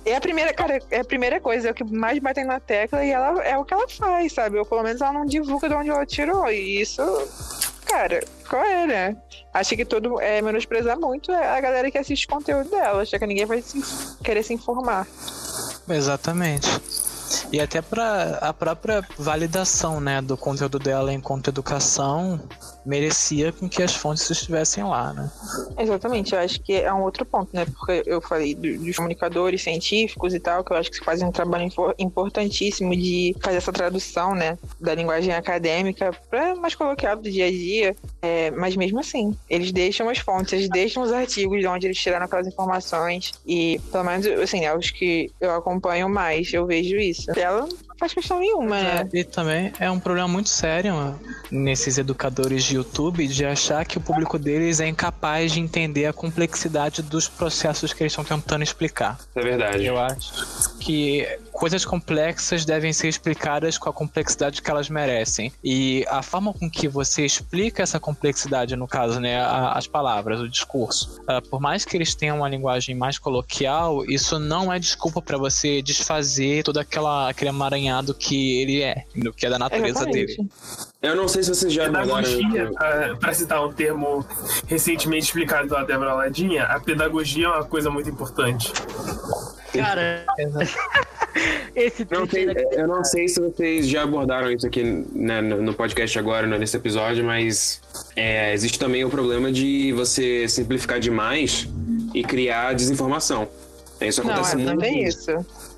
[0.04, 3.02] É a primeira, cara, é a primeira coisa, é o que mais batem na tecla
[3.04, 4.58] e ela é o que ela faz, sabe?
[4.58, 6.50] Ou pelo menos ela não divulga de onde ela tirou.
[6.50, 7.02] E isso,
[7.91, 9.16] cara, qual é, né?
[9.53, 13.03] Acho que todo é menosprezar muito a galera que assiste o conteúdo dela.
[13.03, 13.82] Acha que ninguém vai se
[14.22, 15.07] querer se informar.
[15.88, 16.68] Exatamente.
[17.53, 22.41] E até para a própria validação, né, do conteúdo dela enquanto educação
[22.85, 25.31] merecia com que as fontes estivessem lá, né?
[25.78, 27.64] Exatamente, eu acho que é um outro ponto, né?
[27.66, 31.33] Porque eu falei do- dos comunicadores científicos e tal, que eu acho que fazem um
[31.33, 34.59] trabalho importantíssimo de fazer essa tradução, né?
[34.81, 37.97] Da linguagem acadêmica para mais coloquial do dia a dia.
[38.22, 41.99] É, mas mesmo assim, eles deixam as fontes, eles deixam os artigos de onde eles
[41.99, 43.33] tiraram aquelas informações.
[43.47, 47.31] E, pelo menos, assim, é os que eu acompanho mais, eu vejo isso.
[47.39, 47.66] Ela
[48.01, 49.09] faz questão nenhuma, né?
[49.12, 51.12] E também é um problema muito sério ó,
[51.51, 56.12] nesses educadores de YouTube de achar que o público deles é incapaz de entender a
[56.12, 59.18] complexidade dos processos que eles estão tentando explicar.
[59.34, 59.84] É verdade.
[59.84, 65.53] Eu acho que coisas complexas devem ser explicadas com a complexidade que elas merecem.
[65.62, 70.48] E a forma com que você explica essa complexidade, no caso, né, as palavras, o
[70.48, 75.20] discurso, uh, por mais que eles tenham uma linguagem mais coloquial, isso não é desculpa
[75.20, 79.05] para você desfazer todo aquela, aquele amaranhado que ele é,
[79.36, 80.36] que é da natureza Exatamente.
[80.36, 80.49] dele.
[81.03, 82.22] Eu não sei se vocês já abordaram.
[82.22, 82.70] Pedagogia,
[83.18, 84.24] para citar um termo
[84.66, 88.72] recentemente explicado pela Débora Ladinha, a pedagogia é uma coisa muito importante.
[89.72, 90.26] Cara,
[91.74, 94.82] esse Não da- eu não sei se vocês já abordaram isso aqui
[95.12, 97.80] né, no podcast agora, né, nesse episódio, mas
[98.16, 101.68] é, existe também o problema de você simplificar demais
[102.14, 103.49] e criar desinformação.
[104.01, 104.70] Isso Não, acontece é muito.
[104.70, 105.30] também isso.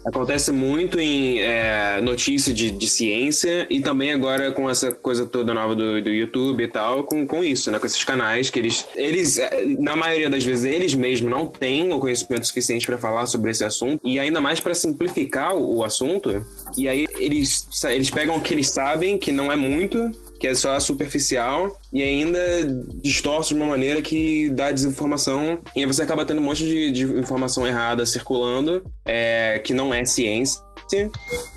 [0.04, 5.54] Acontece muito em é, notícia de, de ciência e também agora com essa coisa toda
[5.54, 7.78] nova do, do YouTube e tal, com, com isso, né?
[7.78, 11.92] Com esses canais que eles, eles, é, na maioria das vezes, eles mesmos não têm
[11.92, 15.84] o conhecimento suficiente para falar sobre esse assunto e ainda mais para simplificar o, o
[15.84, 16.44] assunto.
[16.76, 20.10] E aí eles, eles pegam o que eles sabem, que não é muito,
[20.42, 22.40] que é só superficial, e ainda
[23.00, 26.90] distorce de uma maneira que dá desinformação, e aí você acaba tendo um monte de,
[26.90, 30.60] de informação errada circulando, é, que não é ciência.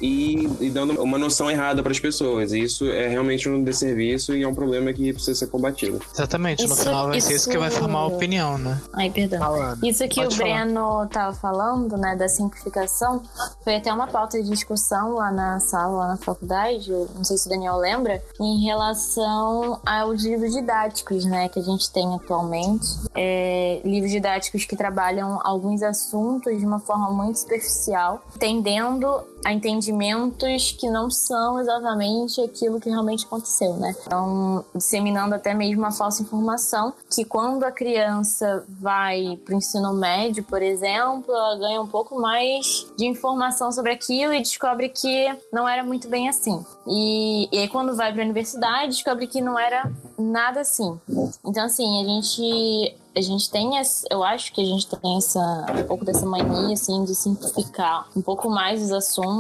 [0.02, 2.52] E, e dando uma noção errada para as pessoas.
[2.54, 6.00] E isso é realmente um desserviço e é um problema que precisa ser combatido.
[6.14, 8.82] Exatamente, no Isso- final vai ser isso que vai isso- formar a opinião, né?
[8.94, 9.40] Ai, perdão.
[9.40, 9.84] falando.
[9.86, 10.50] Isso que Pode o falar.
[10.66, 13.22] Breno tava falando, né, da simplificação,
[13.64, 17.38] foi até uma pauta de discussão lá na sala, lá na faculdade, eu não sei
[17.38, 22.86] se o Daniel lembra, em relação aos livros didáticos, né, que a gente tem atualmente.
[23.14, 29.35] É, livros didáticos que trabalham alguns assuntos de uma forma muito superficial, tendendo out.
[29.46, 33.96] A entendimentos que não são exatamente aquilo que realmente aconteceu, né?
[34.04, 39.94] Então, disseminando até mesmo a falsa informação, que quando a criança vai para o ensino
[39.94, 45.32] médio, por exemplo, ela ganha um pouco mais de informação sobre aquilo e descobre que
[45.54, 46.66] não era muito bem assim.
[46.88, 51.00] E, e aí, quando vai para a universidade, descobre que não era nada assim.
[51.46, 55.66] Então, assim, a gente a gente tem essa, eu acho que a gente tem essa
[55.74, 59.35] um pouco dessa mania assim de simplificar um pouco mais os assuntos,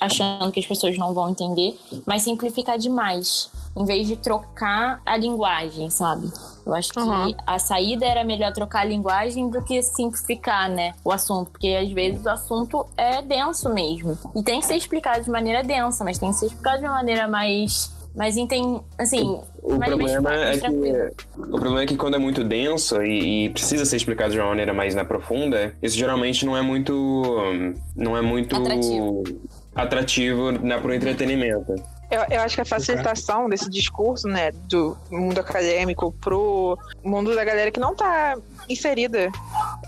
[0.00, 5.16] achando que as pessoas não vão entender, mas simplificar demais, em vez de trocar a
[5.16, 6.30] linguagem, sabe?
[6.66, 7.34] Eu acho que Uhum.
[7.46, 11.90] a saída era melhor trocar a linguagem do que simplificar, né, o assunto, porque às
[11.92, 14.18] vezes o assunto é denso mesmo.
[14.34, 16.94] E tem que ser explicado de maneira densa, mas tem que ser explicado de uma
[16.94, 18.80] maneira mais mais enten...
[18.98, 22.42] assim, O mais, problema mais, mais é que o problema é que quando é muito
[22.42, 26.56] denso e, e precisa ser explicado de uma maneira mais na profunda, isso geralmente não
[26.56, 27.34] é muito
[27.96, 29.22] não é muito Atrativo.
[29.74, 31.74] atrativo né, pro entretenimento.
[32.10, 37.44] Eu, eu acho que a facilitação desse discurso, né, do mundo acadêmico pro mundo da
[37.44, 38.36] galera que não tá
[38.68, 39.30] inserida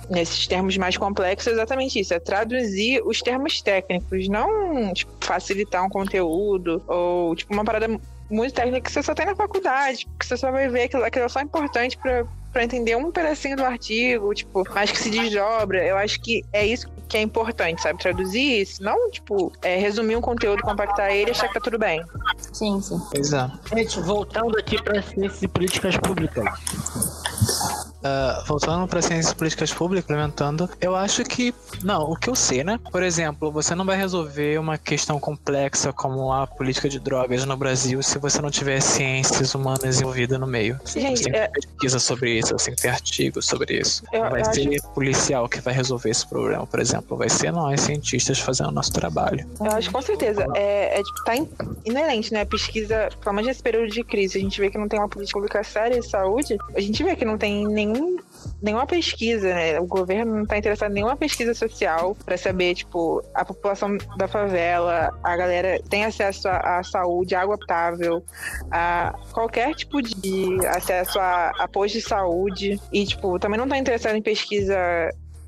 [0.08, 5.84] nesses termos mais complexos é exatamente isso, é traduzir os termos técnicos, não tipo, facilitar
[5.84, 7.88] um conteúdo ou tipo uma parada
[8.32, 11.26] muito técnica que você só tem na faculdade, que você só vai ver aquilo, aquilo
[11.26, 15.82] é só importante pra para entender um pedacinho do artigo, tipo, mas que se desdobra.
[15.84, 17.98] Eu acho que é isso que é importante, sabe?
[17.98, 21.78] Traduzir isso, não, tipo, é, resumir um conteúdo, compactar ele e achar que tá tudo
[21.78, 22.04] bem.
[22.52, 23.00] Sim, sim.
[23.14, 23.76] É.
[23.76, 26.44] Gente, voltando aqui para ciências e políticas públicas.
[28.04, 32.64] Ah, voltando para ciências políticas públicas, implementando, eu acho que, não, o que eu sei,
[32.64, 32.78] né?
[32.90, 37.56] Por exemplo, você não vai resolver uma questão complexa como a política de drogas no
[37.56, 40.78] Brasil se você não tiver ciências humanas envolvidas no meio.
[40.84, 43.78] Gente, Você tem que é- ter pesquisa sobre isso, você tem que ter artigos sobre
[43.80, 44.02] isso.
[44.12, 47.16] Eu- não vai eu ser policial que vai resolver esse problema, por exemplo.
[47.16, 49.46] Vai ser nós, cientistas, fazendo o nosso trabalho.
[49.60, 50.44] Eu acho com certeza.
[50.54, 51.48] É, é tipo, tá in-
[51.84, 52.40] inerente, né?
[52.42, 55.08] A pesquisa, pelo menos nesse período de crise, a gente vê que não tem uma
[55.08, 57.91] política pública séria de saúde, a gente vê que não tem nenhum,
[58.62, 59.78] nenhuma pesquisa, né?
[59.80, 64.28] O governo não tá interessado em nenhuma pesquisa social pra saber, tipo, a população da
[64.28, 68.24] favela, a galera tem acesso à, à saúde, água potável,
[68.70, 72.80] a qualquer tipo de acesso a, a posto de saúde.
[72.92, 74.76] E, tipo, também não tá interessado em pesquisa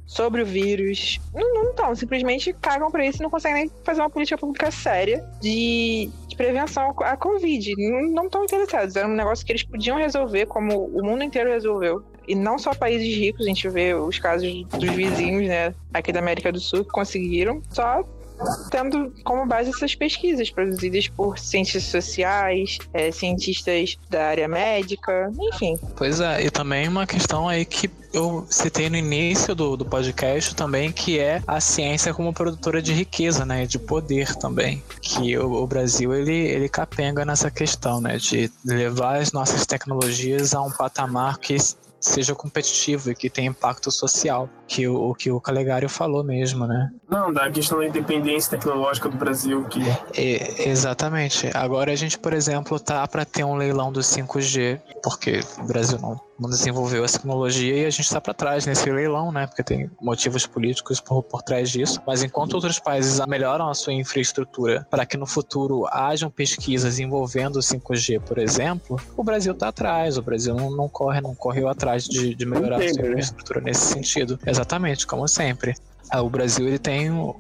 [0.07, 1.19] sobre o vírus.
[1.35, 5.25] Não, estão, simplesmente cagam pra isso e não conseguem nem fazer uma política pública séria
[5.41, 7.75] de, de prevenção à Covid.
[8.13, 8.97] Não- estão interessados.
[8.97, 12.05] Era um negócio que eles podiam resolver, como o mundo inteiro resolveu.
[12.27, 16.21] E não só países ricos, a gente vê os casos dos vizinhos, né, aqui da
[16.21, 18.05] América do Sul, que conseguiram, só
[18.71, 25.79] tendo como base essas pesquisas produzidas por cientistas sociais, eh, cientistas da área médica, enfim.
[25.97, 30.55] Pois é, e também uma questão aí que eu citei no início do, do podcast
[30.55, 33.67] também, que é a ciência como produtora de riqueza, né?
[33.67, 34.83] De poder também.
[35.01, 38.17] Que o, o Brasil, ele, ele capenga nessa questão, né?
[38.17, 41.57] De levar as nossas tecnologias a um patamar que
[42.05, 46.93] seja competitivo e que tenha impacto social, que o, que o Calegari falou mesmo, né?
[47.09, 49.81] Não, da questão da independência tecnológica do Brasil, que
[50.17, 51.51] É, exatamente.
[51.55, 55.99] Agora a gente, por exemplo, tá para ter um leilão do 5G, porque o Brasil
[55.99, 59.47] não, não desenvolveu essa tecnologia e a gente está para trás nesse leilão, né?
[59.47, 62.01] Porque tem motivos políticos por, por trás disso.
[62.07, 67.57] Mas enquanto outros países melhoram a sua infraestrutura para que no futuro hajam pesquisas envolvendo
[67.57, 70.17] o 5G, por exemplo, o Brasil está atrás.
[70.17, 73.09] O Brasil não, não corre, não correu atrás de, de melhorar a sua né?
[73.11, 74.39] infraestrutura nesse sentido.
[74.47, 75.75] Exatamente, como sempre.
[76.11, 77.35] Ah, O Brasil ele tem um,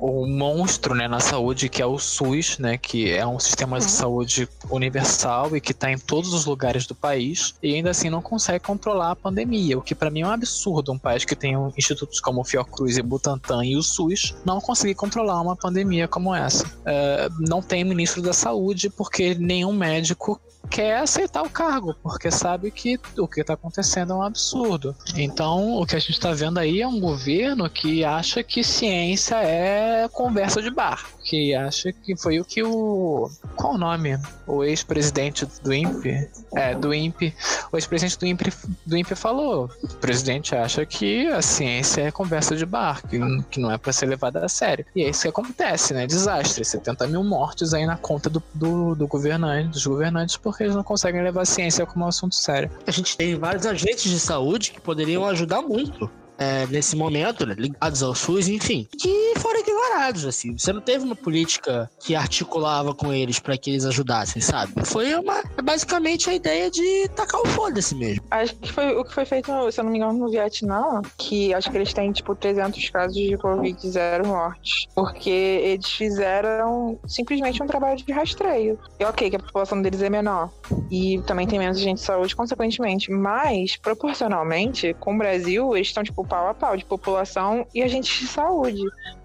[0.00, 3.90] um monstro né, na saúde que é o SUS, né, que é um sistema de
[3.90, 8.22] saúde universal e que está em todos os lugares do país e ainda assim não
[8.22, 11.54] consegue controlar a pandemia, o que para mim é um absurdo um país que tem
[11.76, 16.34] institutos como o Fiocruz e Butantan e o SUS não conseguir controlar uma pandemia como
[16.34, 16.70] essa.
[16.84, 22.70] É, não tem ministro da saúde porque nenhum médico quer aceitar o cargo, porque sabe
[22.70, 24.94] que o que está acontecendo é um absurdo.
[25.16, 29.36] Então, o que a gente está vendo aí é um governo que acha que ciência
[29.36, 34.18] é conversa de bar, que acha que foi o que o qual o nome?
[34.48, 37.32] O ex-presidente do INPE, é, do INPE,
[37.70, 38.52] o ex-presidente do INPE,
[38.84, 39.70] do INPE falou.
[39.80, 43.92] O presidente acha que a ciência é conversa de bar, que, que não é para
[43.92, 44.84] ser levada a sério.
[44.96, 46.04] E é isso que acontece, né?
[46.04, 50.74] Desastre, 70 mil mortes aí na conta do, do, do governante, dos governantes, porque eles
[50.74, 52.68] não conseguem levar a ciência como um assunto sério.
[52.84, 56.10] A gente tem vários agentes de saúde que poderiam ajudar muito.
[56.40, 60.56] É, nesse momento, né, ligados ao SUS, enfim, que foram ignorados, assim.
[60.56, 64.72] Você não teve uma política que articulava com eles para que eles ajudassem, sabe?
[64.86, 68.24] Foi uma, basicamente a ideia de tacar o foda-se mesmo.
[68.30, 71.52] Acho que foi o que foi feito, se eu não me engano, no Vietnã, que
[71.52, 74.86] acho que eles têm, tipo, 300 casos de Covid zero mortes.
[74.94, 78.78] Porque eles fizeram simplesmente um trabalho de rastreio.
[78.98, 80.50] E ok, que a população deles é menor.
[80.90, 83.10] E também tem menos gente de saúde, consequentemente.
[83.10, 88.20] Mas, proporcionalmente, com o Brasil, eles estão, tipo, pau a pau de população e agentes
[88.20, 88.80] de saúde.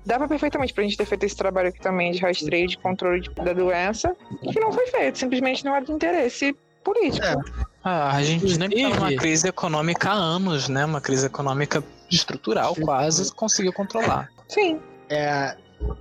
[0.05, 3.29] Dava perfeitamente pra gente ter feito esse trabalho aqui também de rastreio, de controle de-
[3.29, 5.17] da doença, que não foi feito.
[5.19, 7.25] Simplesmente não era de interesse político.
[7.25, 7.35] É.
[7.83, 10.83] Ah, a Argentina tá numa Inclusive- crise econômica há anos, né?
[10.83, 14.29] Uma crise econômica estrutural, quase conseguiu controlar.
[14.47, 14.79] Sim.
[15.09, 15.55] É,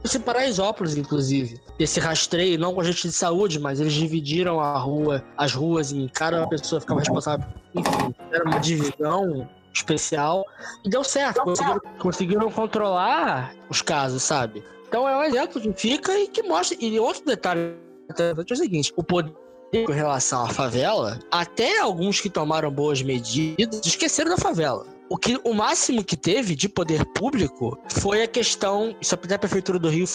[0.04, 1.60] Isso em Paraisópolis, inclusive.
[1.78, 5.90] Esse rastreio, não com a gente de saúde, mas eles dividiram a rua, as ruas
[5.92, 7.44] em cada pessoa ficava responsável.
[7.74, 10.44] Enfim, era uma divisão especial
[10.84, 11.42] e deu certo.
[11.42, 14.64] Conseguiram, conseguiram controlar os casos, sabe?
[14.88, 16.76] Então é um exemplo que fica e que mostra.
[16.80, 17.74] E outro detalhe
[18.08, 19.34] interessante é o seguinte: o poder
[19.86, 24.86] com relação à favela, até alguns que tomaram boas medidas esqueceram da favela.
[25.08, 29.38] O, que, o máximo que teve de poder público foi a questão, isso até a
[29.38, 30.06] Prefeitura do Rio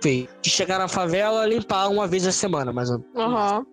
[0.00, 3.66] fez, de chegar na favela limpar uma vez a semana, mas Aham.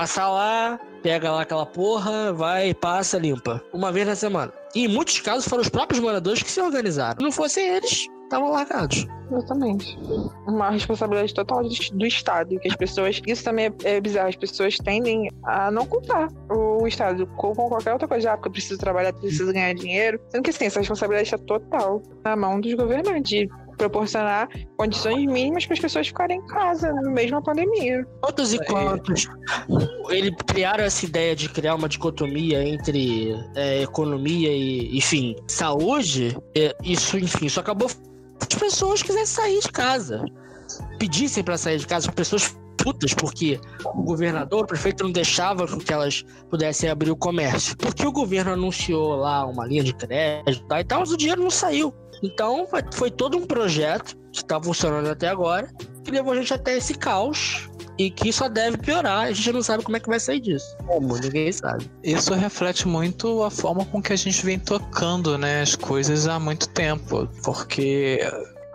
[0.00, 3.62] Passar lá, pega lá aquela porra, vai, passa, limpa.
[3.70, 4.50] Uma vez na semana.
[4.74, 7.18] E em muitos casos foram os próprios moradores que se organizaram.
[7.18, 9.06] Se não fossem eles, estavam largados.
[9.30, 9.98] Exatamente.
[10.46, 13.20] Uma responsabilidade total do do Estado, que as pessoas.
[13.26, 17.92] Isso também é, é bizarro, as pessoas tendem a não contar o Estado com, qualquer
[17.92, 18.32] outra coisa.
[18.32, 20.18] Ah, porque eu preciso trabalhar, preciso ganhar dinheiro.
[20.30, 23.50] Sendo que assim, essa responsabilidade está total na mão dos governantes.
[23.80, 28.06] Proporcionar condições mínimas para as pessoas ficarem em casa, no meio de uma pandemia.
[28.20, 29.26] Quantos e quantos
[30.10, 36.76] ele criaram essa ideia de criar uma dicotomia entre é, economia e, enfim, saúde, é,
[36.84, 37.88] isso, enfim, isso acabou
[38.40, 40.24] as pessoas quisessem sair de casa.
[40.98, 43.60] Pedissem para sair de casa, as pessoas putas, porque
[43.94, 47.76] o governador, o prefeito não deixava que elas pudessem abrir o comércio.
[47.76, 51.42] Porque o governo anunciou lá uma linha de crédito tá, e tal, mas o dinheiro
[51.42, 51.94] não saiu.
[52.22, 55.68] Então foi, todo um projeto que está funcionando até agora,
[56.04, 57.68] que levou a gente até esse caos
[57.98, 59.26] e que só deve piorar.
[59.26, 60.76] A gente não sabe como é que vai sair disso.
[60.86, 61.16] Como?
[61.18, 61.90] Ninguém sabe.
[62.02, 66.38] Isso reflete muito a forma com que a gente vem tocando né, as coisas há
[66.38, 67.28] muito tempo.
[67.42, 68.20] Porque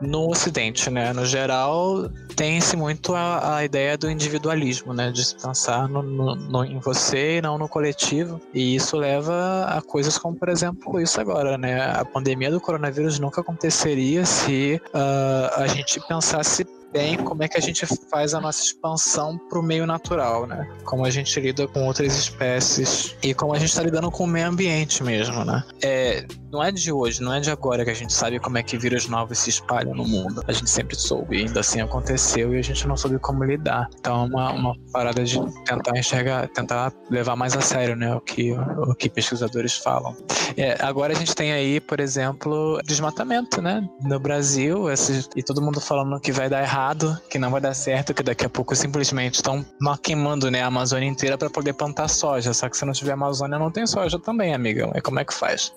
[0.06, 5.36] no Ocidente, né, no geral, tem-se muito a, a ideia do individualismo, né, de se
[5.36, 8.40] pensar no, no- no- em você e não no coletivo.
[8.54, 11.82] E isso leva a coisas como, por exemplo, isso agora, né?
[11.92, 17.58] A pandemia do coronavírus nunca aconteceria se ah, a gente pensasse bem como é que
[17.58, 20.66] a gente faz a nossa expansão para o meio natural, né?
[20.86, 24.28] Como a gente lida com outras espécies e como a gente está lidando com o
[24.28, 25.62] meio ambiente mesmo, né?
[25.84, 28.64] É, não é de hoje, não é de agora que a gente sabe como é
[28.64, 30.42] que vírus novos se espalham no mundo.
[30.48, 33.90] A gente sempre soube, ainda assim aconteceu e a gente não soube como lidar.
[34.00, 38.16] Então é uma, uma parada de tentar enxergar, tentar levar mais a sério, né?
[38.16, 40.16] O que, o que pesquisadores falam.
[40.56, 43.86] É, agora a gente tem aí, por exemplo, desmatamento, né?
[44.02, 47.74] No Brasil, esse, e todo mundo falando que vai dar errado, que não vai dar
[47.74, 49.66] certo, que daqui a pouco simplesmente estão
[50.02, 52.54] queimando né, a Amazônia inteira para poder plantar soja.
[52.54, 54.90] Só que se não tiver Amazônia, não tem soja também, amiga.
[54.94, 55.74] É como é que faz?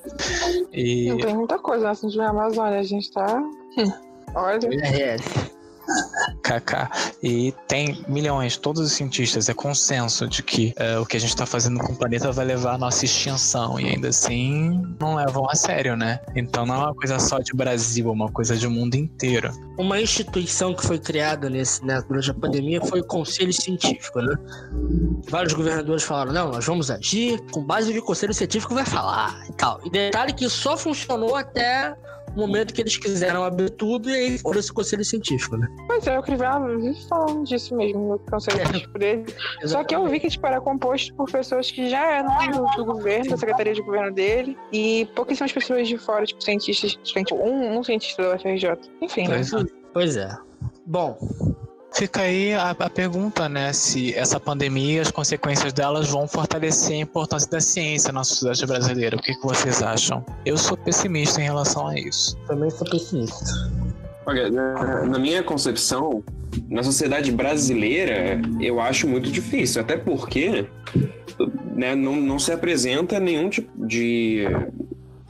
[0.73, 1.09] E...
[1.09, 1.95] Não tem muita coisa, né?
[1.95, 3.43] Se não tiver Amazônia, a gente tá.
[4.35, 4.69] Olha.
[4.85, 5.17] É,
[6.43, 7.17] KK.
[7.23, 11.31] E tem milhões, todos os cientistas, é consenso de que é, o que a gente
[11.31, 13.79] está fazendo com o planeta vai levar à nossa extinção.
[13.79, 16.21] E ainda assim, não levam a sério, né?
[16.35, 19.51] Então não é uma coisa só de Brasil, é uma coisa de mundo inteiro.
[19.77, 24.37] Uma instituição que foi criada nesse, né, durante a pandemia foi o Conselho Científico, né?
[25.29, 28.85] Vários governadores falaram: não, nós vamos agir com base no que o Conselho Científico vai
[28.85, 29.81] falar e tal.
[29.85, 31.95] E detalhe que só funcionou até
[32.37, 35.69] momento que eles quiseram abrir tudo e aí foi esse conselho científico, né?
[35.87, 38.67] Pois é, eu vi falando disso mesmo no conselho é.
[38.67, 39.25] científico dele.
[39.65, 42.85] Só que eu vi que tipo, era composto por pessoas que já eram do, do
[42.85, 46.99] governo, da secretaria de governo dele, e pouquíssimas pessoas de fora, tipo, cientistas,
[47.33, 48.79] um, um cientista da UFRJ.
[49.01, 49.63] Enfim, pois né?
[49.63, 49.79] É.
[49.93, 50.37] Pois é.
[50.87, 51.19] Bom,
[51.93, 53.73] Fica aí a, a, pergunta, né?
[53.73, 59.17] Se essa pandemia, as consequências delas vão fortalecer a importância da ciência na sociedade brasileira.
[59.17, 60.25] O que, que vocês acham?
[60.45, 62.37] Eu sou pessimista em relação a isso.
[62.47, 63.45] Também sou pessimista.
[64.27, 66.23] Olha, na, na minha concepção,
[66.69, 69.81] na sociedade brasileira, eu acho muito difícil.
[69.81, 70.69] Até porque
[71.75, 74.45] né, não, não se apresenta nenhum tipo de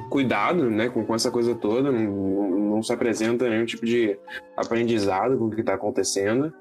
[0.09, 4.19] cuidado né, com, com essa coisa toda, não, não se apresenta nenhum tipo de
[4.57, 6.53] aprendizado com o que está acontecendo.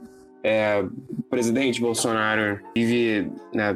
[0.44, 3.76] É, o presidente Bolsonaro vive né,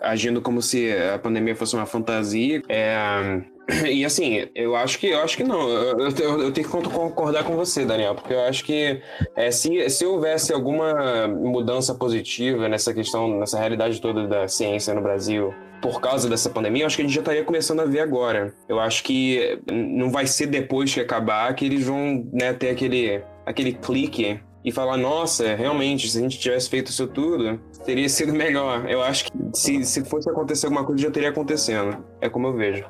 [0.00, 2.62] agindo como se a pandemia fosse uma fantasia.
[2.68, 3.42] É,
[3.90, 5.68] e assim, eu acho que eu acho que não.
[5.68, 9.00] Eu, eu, eu, tenho que concordar com você, Daniel, porque eu acho que
[9.34, 15.02] é, se, se houvesse alguma mudança positiva nessa questão, nessa realidade toda da ciência no
[15.02, 18.00] Brasil, por causa dessa pandemia, eu acho que a gente já estaria começando a ver
[18.00, 18.54] agora.
[18.68, 23.22] Eu acho que não vai ser depois que acabar que eles vão né, ter aquele,
[23.44, 28.32] aquele clique e falar, nossa, realmente, se a gente tivesse feito isso tudo, teria sido
[28.32, 28.90] melhor.
[28.90, 32.04] Eu acho que se, se fosse acontecer alguma coisa, já teria acontecendo.
[32.20, 32.84] É como eu vejo.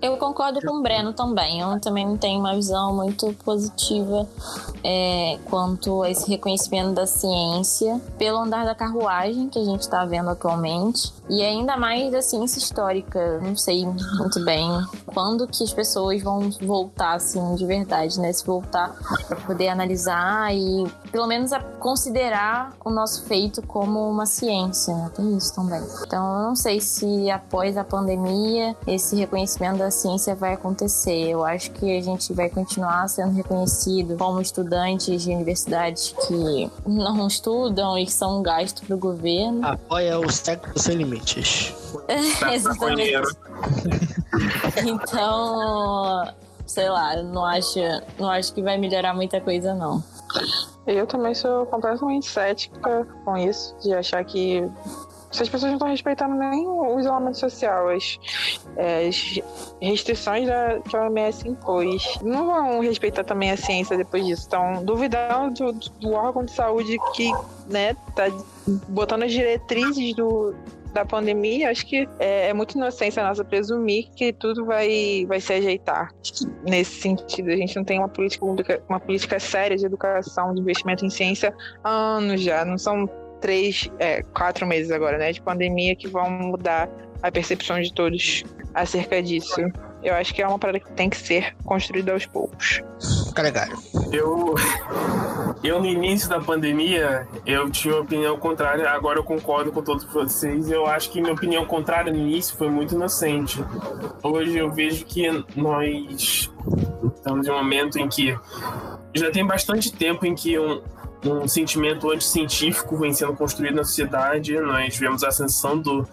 [0.00, 1.60] Eu concordo com o Breno também.
[1.60, 4.26] Eu também não tenho uma visão muito positiva
[4.82, 10.06] é, quanto a esse reconhecimento da ciência pelo andar da carruagem que a gente está
[10.06, 11.12] vendo atualmente.
[11.28, 13.40] E ainda mais da ciência histórica.
[13.40, 14.68] Não sei muito bem
[15.06, 18.32] quando que as pessoas vão voltar, assim, de verdade, né?
[18.32, 18.94] Se voltar
[19.46, 25.10] poder analisar e pelo menos considerar o nosso feito como uma ciência, né?
[25.14, 25.80] Tem isso também.
[26.04, 31.28] Então, eu não sei se após a pandemia esse reconhecimento da ciência vai acontecer.
[31.28, 37.28] Eu acho que a gente vai continuar sendo reconhecido como estudantes de universidades que não
[37.28, 39.64] estudam e que são um gasto para o governo.
[39.64, 41.72] Apoia o século sem limites.
[42.52, 43.36] Exatamente.
[44.84, 46.26] então,
[46.66, 47.78] sei lá, não acho,
[48.18, 50.02] não acho que vai melhorar muita coisa, não.
[50.86, 54.68] Eu também sou completamente cética com isso, de achar que
[55.34, 58.20] se as pessoas não estão respeitando nem o isolamento social, as,
[58.78, 59.40] as
[59.80, 64.42] restrições da, que a OMS impôs, não vão respeitar também a ciência depois disso.
[64.42, 67.32] Estão duvidando do, do órgão de saúde que
[67.66, 68.24] né, tá
[68.88, 70.54] botando as diretrizes do,
[70.94, 75.52] da pandemia, acho que é, é muito inocência nossa presumir que tudo vai, vai se
[75.52, 76.14] ajeitar.
[76.62, 80.60] Nesse sentido, a gente não tem uma política pública, uma política séria de educação, de
[80.60, 82.64] investimento em ciência há anos já.
[82.64, 83.08] Não são
[83.40, 86.88] três, é, quatro meses agora, né, de pandemia que vão mudar
[87.22, 89.60] a percepção de todos acerca disso.
[90.04, 92.82] Eu acho que é uma parada que tem que ser construída aos poucos.
[93.34, 93.72] Carregado.
[94.12, 94.54] Eu,
[95.64, 98.88] eu no início da pandemia, eu tinha uma opinião contrária.
[98.90, 100.70] Agora eu concordo com todos vocês.
[100.70, 103.64] Eu acho que minha opinião contrária no início foi muito inocente.
[104.22, 105.26] Hoje eu vejo que
[105.56, 106.50] nós
[107.16, 108.38] estamos em um momento em que
[109.14, 110.82] já tem bastante tempo em que um,
[111.24, 114.58] um sentimento anticientífico vem sendo construído na sociedade.
[114.60, 116.06] Nós vemos a ascensão do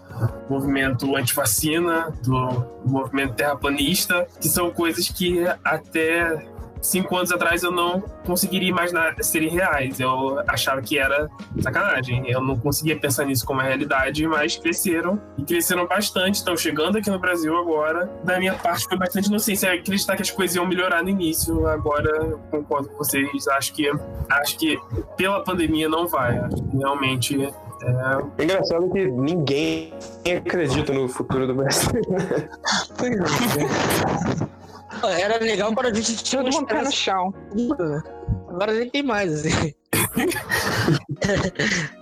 [0.49, 6.45] movimento antivacina, do movimento terraplanista, que são coisas que até
[6.81, 9.99] cinco anos atrás eu não conseguiria imaginar serem reais.
[9.99, 11.29] Eu achava que era
[11.61, 12.29] sacanagem.
[12.29, 16.35] Eu não conseguia pensar nisso como uma realidade, mas cresceram e cresceram bastante.
[16.35, 18.09] Estão chegando aqui no Brasil agora.
[18.23, 21.67] Da minha parte foi bastante inocência acreditar que as coisas iam melhorar no início.
[21.67, 23.47] Agora eu concordo com vocês.
[23.49, 23.91] Acho que
[24.29, 24.79] acho que
[25.15, 26.37] pela pandemia não vai.
[26.37, 27.51] Acho que realmente é...
[28.37, 29.93] é engraçado que ninguém
[30.37, 31.91] acredita no futuro do Brasil.
[35.19, 37.33] Era legal para a gente tinha mundo pé no chão.
[38.49, 39.73] Agora nem tem mais, assim.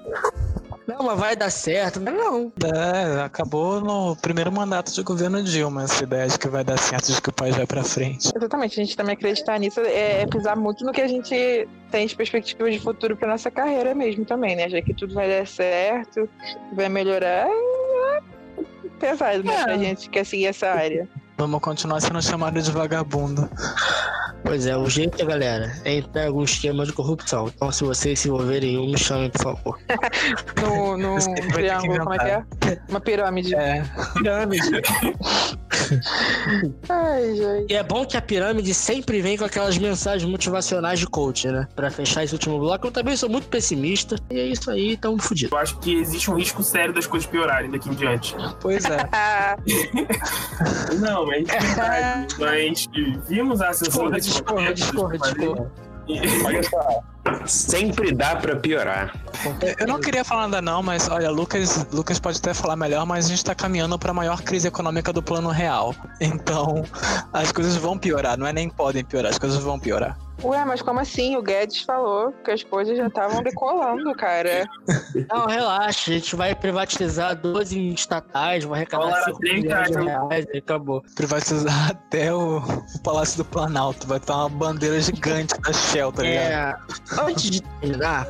[0.89, 2.01] Não, mas vai dar certo.
[2.01, 2.51] Mas não.
[2.63, 7.13] É, acabou no primeiro mandato de governo Dilma essa ideia de que vai dar certo,
[7.13, 8.31] de que o país vai pra frente.
[8.35, 12.07] Exatamente, a gente também acreditar nisso é, é pisar muito no que a gente tem
[12.07, 14.67] de perspectiva de futuro pra nossa carreira mesmo também, né?
[14.67, 16.27] Já que tudo vai dar certo,
[16.73, 18.21] vai melhorar, é
[18.99, 19.53] pesado, né?
[19.53, 19.63] É.
[19.63, 21.07] Pra gente que quer seguir essa área.
[21.39, 23.49] Vamos continuar sendo chamado de vagabundo.
[24.43, 27.47] Pois é, o jeito, galera, é entrar em algum esquema de corrupção.
[27.47, 29.79] Então, se vocês se envolverem em um, me chamem, por favor.
[30.61, 31.17] No, no
[31.53, 32.43] triângulo, como é que é?
[32.89, 33.55] Uma pirâmide.
[33.55, 33.85] É,
[34.15, 34.69] Pirâmide.
[36.89, 37.71] Ai, gente.
[37.71, 41.67] E é bom que a pirâmide sempre vem com aquelas mensagens motivacionais de coach, né?
[41.75, 44.15] Pra fechar esse último bloco, eu também sou muito pessimista.
[44.31, 45.53] E é isso aí, tamo fudido.
[45.53, 48.35] Eu acho que existe um risco sério das coisas piorarem daqui em diante.
[48.59, 49.09] pois é.
[50.99, 52.35] Não, mas de verdade.
[52.39, 52.87] Mas
[53.27, 55.71] vimos a ascensão Discorra, discorra, discorra, discorra.
[56.45, 57.03] Olha só.
[57.45, 59.13] Sempre dá pra piorar.
[59.79, 63.25] Eu não queria falar nada não, mas olha, Lucas, Lucas pode até falar melhor, mas
[63.25, 65.95] a gente tá caminhando pra maior crise econômica do plano real.
[66.19, 66.83] Então,
[67.31, 70.17] as coisas vão piorar, não é nem podem piorar, as coisas vão piorar.
[70.43, 71.35] Ué, mas como assim?
[71.35, 74.65] O Guedes falou que as coisas já estavam decolando, cara.
[75.29, 80.01] Não, relaxa, a gente vai privatizar 12 estatais, vai arrecadar Olá, 5 tem milhões de
[80.01, 81.03] reais e acabou.
[81.15, 86.23] Privatizar até o, o Palácio do Planalto, vai estar uma bandeira gigante da Shell, tá
[86.23, 86.77] ligado?
[87.17, 88.27] É, antes de terminar,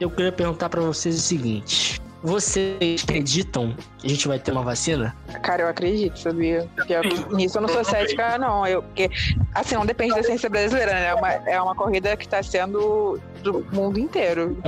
[0.00, 2.00] eu queria perguntar pra vocês o seguinte.
[2.22, 5.14] Vocês acreditam que a gente vai ter uma vacina?
[5.40, 6.68] Cara, eu acredito, sabia?
[6.84, 8.66] Que nisso eu não sou cética, não.
[8.66, 9.08] Eu, porque,
[9.54, 11.06] assim, não depende da ciência brasileira, né?
[11.06, 14.58] É uma, é uma corrida que tá sendo do mundo inteiro.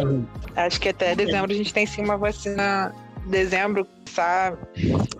[0.54, 2.94] Acho que até dezembro a gente tem sim uma vacina.
[3.26, 4.56] Dezembro, sabe?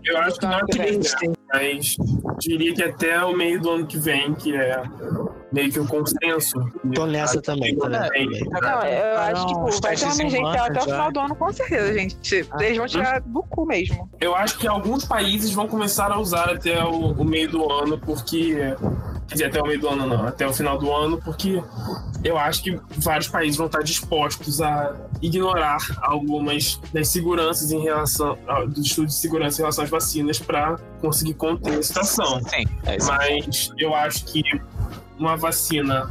[0.05, 0.87] Eu acho que não que vem.
[0.87, 1.97] acredito, mas
[2.39, 4.83] diria que até o meio do ano que vem, que é
[5.53, 6.59] meio que o consenso.
[6.95, 8.29] Tô nessa também, tô nessa também.
[8.51, 10.85] Não, eu acho que Não, tipo, vai ter uma testes em emergencial humana até o
[10.85, 12.47] final do ano, com certeza, gente.
[12.61, 14.11] Eles vão tirar do cu mesmo.
[14.21, 17.99] Eu acho que alguns países vão começar a usar até o, o meio do ano,
[17.99, 18.57] porque.
[19.29, 21.63] Quer dizer, até o meio do ano não, até o final do ano, porque
[22.25, 24.93] eu acho que vários países vão estar dispostos a
[25.23, 28.37] ignorar algumas das seguranças em relação.
[28.67, 32.41] dos estudos de segurança em relação às vacinas para conseguir conter a situação.
[32.49, 33.07] Sim, é isso.
[33.07, 34.43] Mas eu acho que
[35.21, 36.11] uma vacina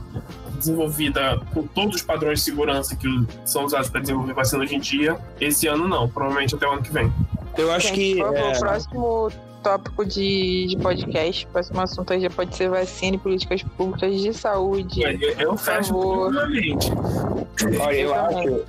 [0.56, 3.08] desenvolvida com todos os padrões de segurança que
[3.44, 6.82] são usados para desenvolver vacina hoje em dia, esse ano não, provavelmente até o ano
[6.82, 7.12] que vem.
[7.58, 8.16] Eu acho Gente, que.
[8.16, 9.32] por favor, é, o próximo
[9.64, 14.22] tópico de, de podcast, o próximo assunto aí já pode ser vacina e políticas públicas
[14.22, 15.02] de saúde.
[15.02, 16.32] Eu, eu fecho favor.
[16.32, 16.92] tranquilamente.
[17.82, 18.62] Olha, eu acho,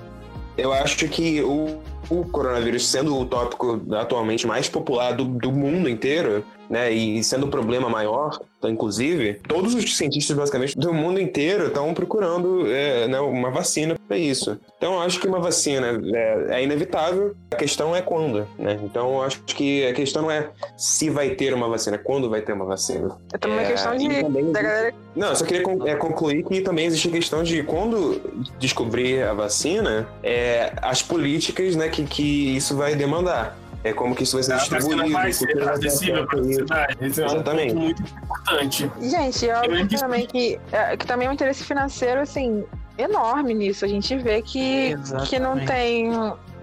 [0.56, 5.88] eu acho que o, o coronavírus sendo o tópico atualmente mais popular do, do mundo
[5.88, 11.66] inteiro, né, e sendo o problema maior, inclusive, todos os cientistas basicamente do mundo inteiro
[11.66, 14.58] estão procurando é, né, uma vacina para isso.
[14.76, 17.34] Então, eu acho que uma vacina é, é inevitável.
[17.50, 18.78] A questão é quando, né?
[18.84, 22.40] Então, eu acho que a questão não é se vai ter uma vacina, quando vai
[22.40, 23.16] ter uma vacina.
[23.32, 24.94] É também uma É, questão de, também da galera.
[25.16, 28.20] Não, eu só queria é, concluir que também existe a questão de quando
[28.58, 33.56] descobrir a vacina, é, as políticas né, que, que isso vai demandar.
[33.82, 35.28] É como que isso vai ser vacina distribuído.
[35.28, 36.96] o ser que vai ser acessível para a sociedade.
[37.00, 37.72] Esse é um Exatamente.
[37.74, 38.90] ponto muito importante.
[39.00, 42.64] Gente, é Eu óbvio disse- também que, é, que também é um interesse financeiro, assim,
[42.98, 43.84] enorme nisso.
[43.84, 44.94] A gente vê que,
[45.28, 46.10] que não tem.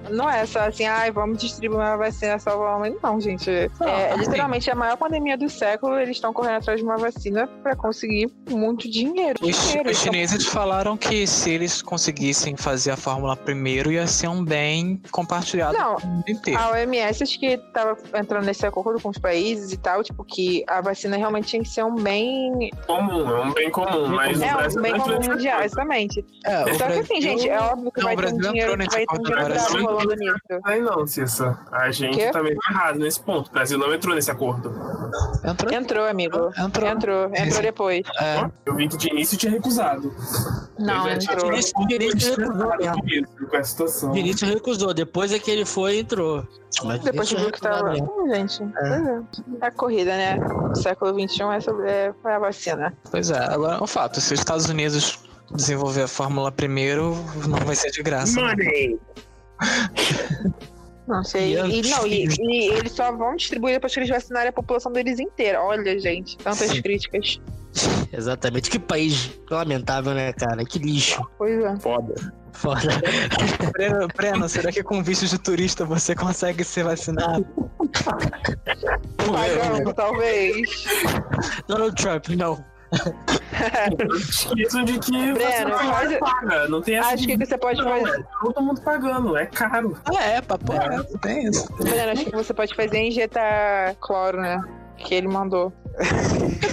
[0.10, 2.96] Não é só assim, ai, vamos distribuir uma vacina salvar o homem.
[3.02, 3.50] Não, gente.
[3.50, 5.98] É, é assim- literalmente a maior pandemia do século.
[5.98, 9.40] Eles estão correndo atrás de uma vacina para conseguir muito dinheiro.
[9.42, 9.90] Os, dinheiro.
[9.92, 15.02] os chineses falaram que se eles conseguissem fazer a fórmula primeiro, ia ser um bem
[15.12, 16.60] compartilhado Não, com o mundo inteiro.
[16.60, 20.64] A OMS acho que tava entrando nesse acordo com os países e tal, tipo, que
[20.68, 22.70] a vacina realmente tinha que ser um bem.
[22.86, 26.26] Comum, é um bem comum, mas É um Brasil bem comum mundial, exatamente.
[26.46, 28.78] É, Só que assim, Brasil- gente, é óbvio que Não, vai ter um Brasil dinheiro,
[28.78, 30.38] vai ter um nesse dinheiro rolando nisso.
[30.66, 31.58] Aí não, Cissa.
[31.72, 32.32] A gente Quê?
[32.32, 33.48] também tá errado nesse ponto.
[33.50, 34.70] O Brasil não entrou nesse acordo.
[35.44, 35.74] Entrou.
[35.74, 36.52] Entrou, amigo.
[36.58, 36.88] Entrou.
[36.90, 38.02] Entrou, entrou depois.
[38.20, 40.14] É, Eu vi que de início tinha recusado.
[40.80, 41.38] Não, Eu já entrou.
[41.38, 43.48] tinha Vinícius- Vinícius recusou mesmo.
[43.50, 44.12] com a situação.
[44.14, 46.48] Vinícius recusou, depois é que ele foi e entrou.
[46.84, 47.92] Mas Depois viu que tava.
[47.92, 48.08] mesmo.
[48.22, 49.22] Hum, gente, é.
[49.62, 50.38] É a corrida, né?
[50.72, 52.94] O século XXI é, sobre, é, foi a vacina.
[53.10, 53.40] pois é.
[53.40, 55.20] Agora, um fato: se os Estados Unidos
[55.50, 57.16] desenvolver a fórmula primeiro,
[57.48, 58.40] não vai ser de graça.
[58.40, 58.48] né?
[58.50, 58.90] Money!
[58.90, 59.27] Não
[61.24, 61.54] sei.
[61.54, 64.54] E E, antes não, e, e eles só vão distribuir depois que eles vacinarem a
[64.54, 65.62] população deles inteira.
[65.62, 66.82] Olha, gente, tantas Sim.
[66.82, 67.40] críticas.
[68.12, 68.70] Exatamente.
[68.70, 70.64] Que país lamentável, né, cara?
[70.66, 71.26] Que lixo.
[71.38, 71.76] Pois é.
[71.78, 72.34] Foda.
[72.54, 72.82] Foda.
[73.74, 77.46] Breno, Breno, será que com visto de turista você consegue ser vacinado?
[79.18, 80.86] Pagando, talvez.
[81.68, 82.64] Donald Trump, não.
[84.18, 85.36] Esqueçam de que Breno,
[85.72, 86.68] você faz- não paga.
[86.68, 88.20] Não tem essa Acho de- que você pode não, fazer.
[88.20, 89.98] é todo mundo pagando, é caro.
[90.06, 91.68] Ah, é, papo é, tem isso.
[91.76, 94.62] Breno, acho que você pode fazer é injetar cloro, né?
[94.98, 95.72] Que ele mandou.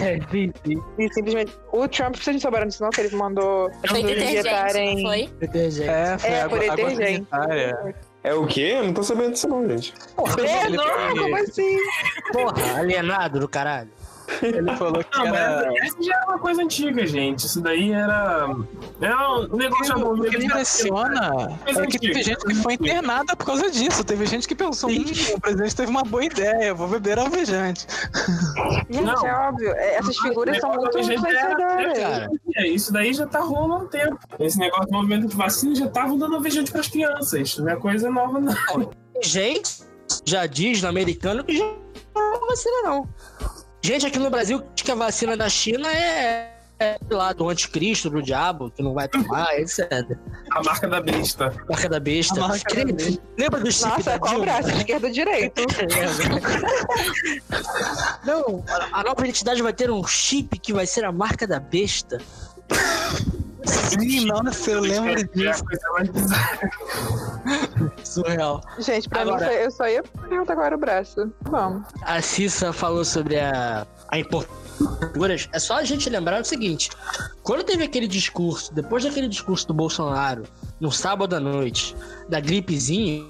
[0.02, 0.82] É, sim, sim.
[0.98, 1.52] E simplesmente.
[1.72, 2.90] O Trump, vocês não souberam disso, não?
[2.90, 4.94] Que ele mandou Foi detergente, injetarem.
[4.96, 5.26] não foi?
[5.40, 5.88] Detergente.
[5.88, 7.26] É, foi É, água, por detergente.
[8.22, 8.72] É o quê?
[8.78, 9.92] Eu não tô sabendo disso não, gente.
[10.34, 11.76] Breno, Ele- como assim?
[12.32, 13.90] Porra, alienado do caralho.
[14.42, 15.66] Ele falou que Não, era...
[15.70, 17.46] mas essa já era uma coisa antiga, gente.
[17.46, 18.48] Isso daí era.
[19.00, 23.70] Era um negócio O que impressiona é que teve gente que foi internada por causa
[23.70, 24.02] disso.
[24.04, 25.04] Teve gente que pensou, hum,
[25.36, 27.86] o presidente teve uma boa ideia, vou beber alvejante.
[28.90, 29.26] Gente, Não.
[29.26, 29.70] é óbvio.
[29.72, 31.98] é, Essas figuras são muito era- influenciadoras.
[31.98, 34.18] Cara, É, isso daí já tá rolando há um tempo.
[34.38, 37.58] Esse negócio do movimento de vacina já estavam dando alvejante pras crianças.
[37.58, 38.54] Não é coisa nova, não.
[39.22, 39.82] gente
[40.24, 41.64] já diz no americano que já
[42.14, 43.08] não é vacina, não.
[43.84, 48.08] Gente aqui no Brasil diz que a vacina da China é, é lá do anticristo,
[48.08, 50.16] do diabo, que não vai tomar, etc.
[50.52, 51.54] A marca da besta.
[51.68, 52.42] Marca da besta.
[52.42, 53.22] A marca da besta.
[53.36, 54.70] Lembra do chip Nossa, da qual braço?
[54.70, 55.60] Esquerdo ou direito?
[58.24, 61.60] Não, a a nova identidade vai ter um chip que vai ser a marca da
[61.60, 62.16] besta.
[63.66, 65.64] Sim, nossa, eu lembro disso.
[65.64, 66.70] coisa mais bizarra.
[68.02, 68.60] Surreal.
[68.78, 71.32] Gente, pra Agora- mim, eu só ia perguntar agora o braço.
[71.42, 71.86] Vamos.
[72.02, 74.63] A Cissa falou sobre a, a importância
[75.52, 76.90] É só a gente lembrar o seguinte:
[77.42, 80.44] quando teve aquele discurso, depois daquele discurso do Bolsonaro,
[80.80, 81.94] no sábado à noite,
[82.28, 83.24] da gripezinha,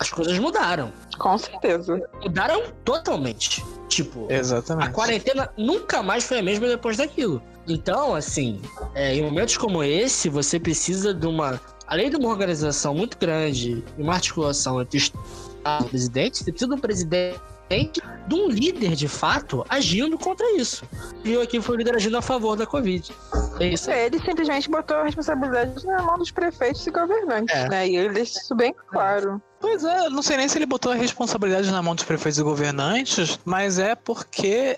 [0.00, 0.92] as coisas mudaram.
[1.18, 2.02] Com certeza.
[2.22, 3.64] Mudaram totalmente.
[3.88, 4.90] Tipo, a Exatamente.
[4.92, 7.42] quarentena nunca mais foi a mesma depois daquilo.
[7.68, 8.60] Então, assim,
[8.94, 11.60] é, em momentos como esse, você precisa de uma.
[11.86, 16.38] Além de uma organização muito grande e uma articulação entre o Estado e o presidente,
[16.38, 18.00] você precisa de um presidente,
[18.32, 20.84] de um líder de fato, agindo contra isso.
[21.22, 23.14] Viu aqui foi o líder agindo a favor da Covid.
[23.60, 24.06] É isso aí.
[24.06, 27.68] Ele simplesmente botou a responsabilidade na mão dos prefeitos e governantes, É.
[27.68, 27.88] né?
[27.88, 29.40] E ele deixa isso bem claro.
[29.60, 32.42] Pois é, não sei nem se ele botou a responsabilidade na mão dos prefeitos e
[32.42, 34.76] governantes, mas é porque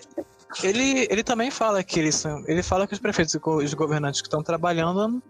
[0.63, 4.21] ele, ele também fala que eles são, ele fala que os prefeitos e os governantes
[4.21, 5.21] que estão trabalhando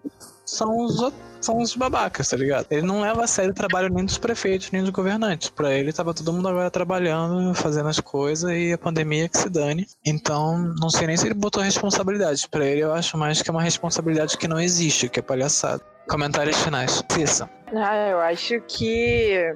[0.45, 2.67] são os, são os babacas, tá ligado?
[2.69, 5.49] Ele não leva a sério o trabalho nem dos prefeitos, nem dos governantes.
[5.49, 9.49] Pra ele tava todo mundo agora trabalhando, fazendo as coisas e a pandemia que se
[9.49, 9.87] dane.
[10.05, 12.47] Então, não sei nem se ele botou responsabilidade.
[12.47, 15.81] Pra ele, eu acho mais que é uma responsabilidade que não existe, que é palhaçada.
[16.07, 17.03] Comentários finais.
[17.09, 17.49] Cissa.
[17.75, 19.55] Ah, eu acho que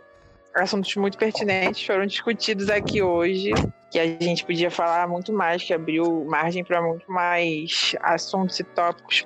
[0.55, 3.51] assuntos muito pertinentes foram discutidos aqui hoje,
[3.91, 8.63] que a gente podia falar muito mais, que abriu margem para muito mais assuntos e
[8.63, 9.25] tópicos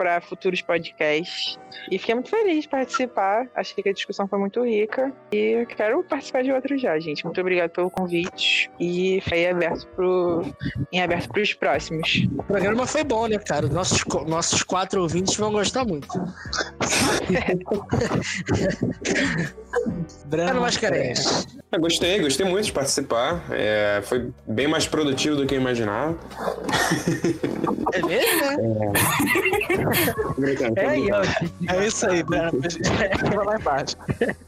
[0.00, 1.58] para futuros podcasts.
[1.90, 3.46] E fiquei muito feliz de participar.
[3.54, 5.12] Achei que a discussão foi muito rica.
[5.30, 7.22] E quero participar de outro já, gente.
[7.22, 8.70] Muito obrigado pelo convite.
[8.80, 10.42] E fiquei aberto pro,
[10.90, 12.26] em aberto para os próximos.
[12.38, 13.66] O programa foi bom, né, cara?
[13.66, 16.08] Os Nossos, nossos quatro ouvintes vão gostar muito.
[20.26, 21.46] Breno Mascarenhas.
[21.72, 23.44] Eu gostei, gostei muito de participar.
[23.50, 26.16] É, foi bem mais produtivo do que eu imaginava.
[27.92, 28.92] É mesmo, né?
[30.76, 32.60] É, eu, É isso aí, Breno.
[33.34, 33.96] Vai lá embaixo.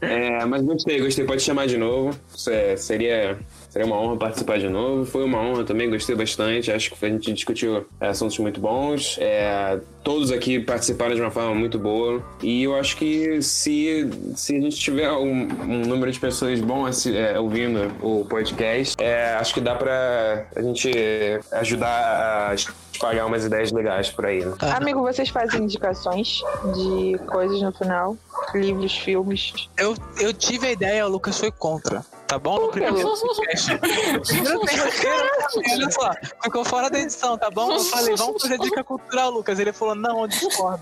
[0.00, 1.24] É, mas gostei, gostei.
[1.24, 2.18] Pode chamar de novo.
[2.48, 3.38] É- seria,
[3.72, 5.06] seria uma honra participar de novo.
[5.06, 6.70] Foi uma honra também, gostei bastante.
[6.70, 9.16] Acho que a gente discutiu é, assuntos muito bons.
[9.18, 12.22] É, todos aqui participaram de uma forma muito boa.
[12.42, 16.86] E eu acho que se, se a gente tiver um, um número de pessoas bom
[16.86, 20.90] é, ouvindo o podcast, é, acho que dá pra a gente
[21.52, 24.44] ajudar a espalhar umas ideias legais por aí.
[24.44, 24.54] Né?
[24.76, 26.42] Amigo, vocês fazem indicações
[26.74, 28.18] de coisas no final?
[28.54, 29.54] Livros, filmes?
[29.78, 32.04] Eu, eu tive a ideia, o Lucas foi contra.
[32.32, 32.70] Tá bom?
[32.70, 33.12] Tem roteiro,
[35.54, 37.70] Olha só, ficou fora da edição, tá bom?
[37.70, 39.58] Eu falei, vamos fazer dica cultural, Lucas.
[39.58, 40.80] Ele falou, não, eu discordo.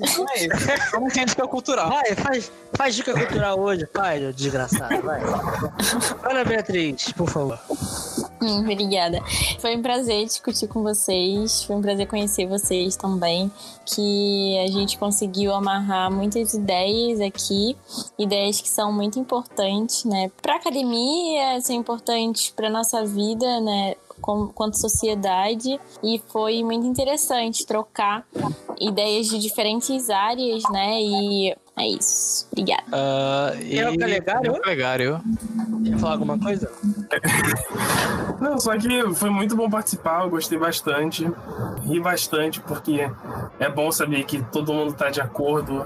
[0.00, 0.90] Então é isso.
[0.90, 1.88] Vamos ter dica cultural.
[1.88, 5.00] Vai, faz, faz dica cultural hoje, pai, desgraçado.
[5.02, 5.20] Vai.
[6.28, 7.60] Ana Beatriz, por favor.
[8.60, 9.20] Obrigada.
[9.58, 11.64] Foi um prazer discutir com vocês.
[11.64, 13.50] Foi um prazer conhecer vocês também.
[13.84, 17.76] Que a gente conseguiu amarrar muitas ideias aqui,
[18.18, 20.30] ideias que são muito importantes, né?
[20.40, 23.94] Para academia, são importantes para nossa vida, né?
[24.20, 28.26] Quanto sociedade, e foi muito interessante trocar
[28.80, 31.00] ideias de diferentes áreas, né?
[31.00, 32.46] E é isso.
[32.52, 32.84] Obrigada.
[32.92, 33.78] Ah, e...
[33.78, 34.60] É o Calegari, ô?
[34.60, 35.20] Calegari, ô.
[35.84, 36.70] Quer falar alguma coisa?
[38.40, 41.28] Não, só que foi muito bom participar, eu gostei bastante.
[41.82, 43.10] Ri bastante, porque
[43.58, 45.84] é bom saber que todo mundo tá de acordo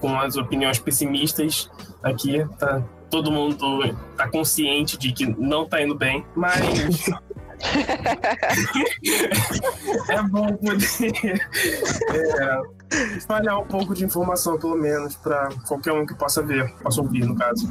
[0.00, 1.70] com as opiniões pessimistas
[2.02, 2.46] aqui.
[2.58, 7.10] Tá, todo mundo tá consciente de que não tá indo bem, mas
[10.08, 11.46] é bom poder
[12.14, 12.62] é,
[13.16, 17.24] espalhar um pouco de informação, pelo menos, para qualquer um que possa ver, possa ouvir,
[17.24, 17.68] no caso.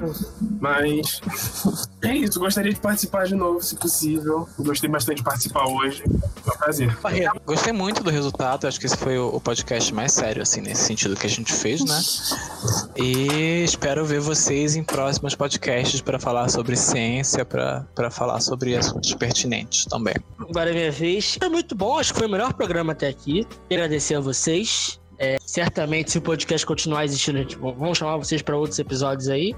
[0.59, 1.21] Mas
[2.01, 4.47] é isso, gostaria de participar de novo, se possível.
[4.57, 6.03] Gostei bastante de participar hoje.
[6.43, 6.97] Foi um prazer.
[7.45, 11.15] Gostei muito do resultado, acho que esse foi o podcast mais sério, assim, nesse sentido
[11.15, 11.99] que a gente fez, né?
[12.95, 19.13] E espero ver vocês em próximos podcasts para falar sobre ciência, para falar sobre assuntos
[19.13, 20.15] pertinentes também.
[20.39, 21.37] Agora é minha vez.
[21.37, 23.47] Foi muito bom, acho que foi o melhor programa até aqui.
[23.69, 24.99] Agradecer a vocês.
[25.19, 29.53] É, certamente, se o podcast continuar existindo, gente, vamos chamar vocês para outros episódios aí.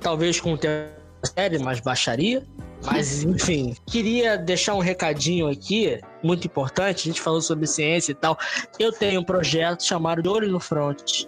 [0.00, 0.90] Talvez com o tema
[1.24, 2.44] série, mas baixaria.
[2.84, 7.08] Mas, enfim, queria deixar um recadinho aqui, muito importante.
[7.08, 8.38] A gente falou sobre ciência e tal.
[8.78, 11.24] Eu tenho um projeto chamado De Olho no Front,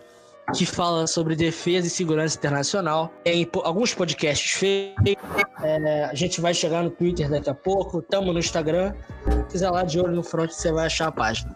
[0.54, 3.12] que fala sobre defesa e segurança internacional.
[3.24, 5.16] Tem alguns podcasts feitos.
[5.62, 8.00] É, a gente vai chegar no Twitter daqui a pouco.
[8.02, 8.94] Tamo no Instagram.
[9.24, 11.54] Se quiser lá de olho no front, você vai achar a página.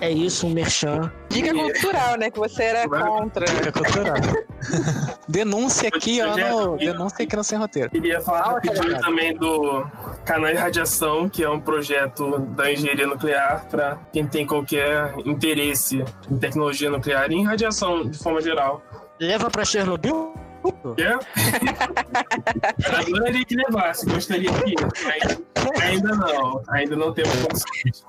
[0.00, 1.10] É isso, um merchan.
[1.30, 2.30] Dica cultural, né?
[2.30, 3.46] Que você era contra.
[3.46, 4.16] Dica cultural.
[5.28, 6.36] denúncia aqui, ó.
[6.36, 7.90] No, denúncia aqui no Sem Roteiro.
[7.90, 9.86] Queria falar ah, rapidinho também do
[10.24, 16.04] Canal de Radiação, que é um projeto da engenharia nuclear para quem tem qualquer interesse
[16.30, 18.82] em tecnologia nuclear e em radiação de forma geral.
[19.20, 20.34] Leva para Chernobyl?
[20.98, 21.12] É?
[22.98, 24.74] Adoraria que levasse, gostaria que.
[25.80, 28.04] Ainda não, ainda não temos condições.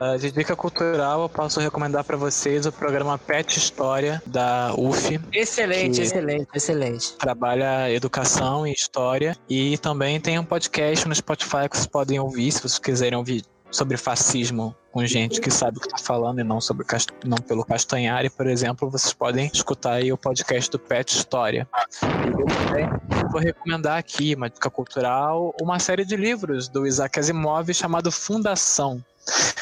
[0.00, 5.20] Uh, de dica cultural, eu posso recomendar para vocês o programa Pet História da UF.
[5.30, 7.12] Excelente, excelente, excelente.
[7.16, 9.36] Trabalha educação e história.
[9.48, 13.44] E também tem um podcast no Spotify que vocês podem ouvir, se vocês quiserem ouvir
[13.70, 16.84] sobre fascismo com gente que sabe o que está falando e não sobre
[17.24, 21.68] não pelo Castanhari, por exemplo, vocês podem escutar aí o podcast do Pet História.
[22.02, 22.88] Eu também
[23.30, 29.02] vou recomendar aqui, uma dica cultural, uma série de livros do Isaac Asimov chamado Fundação.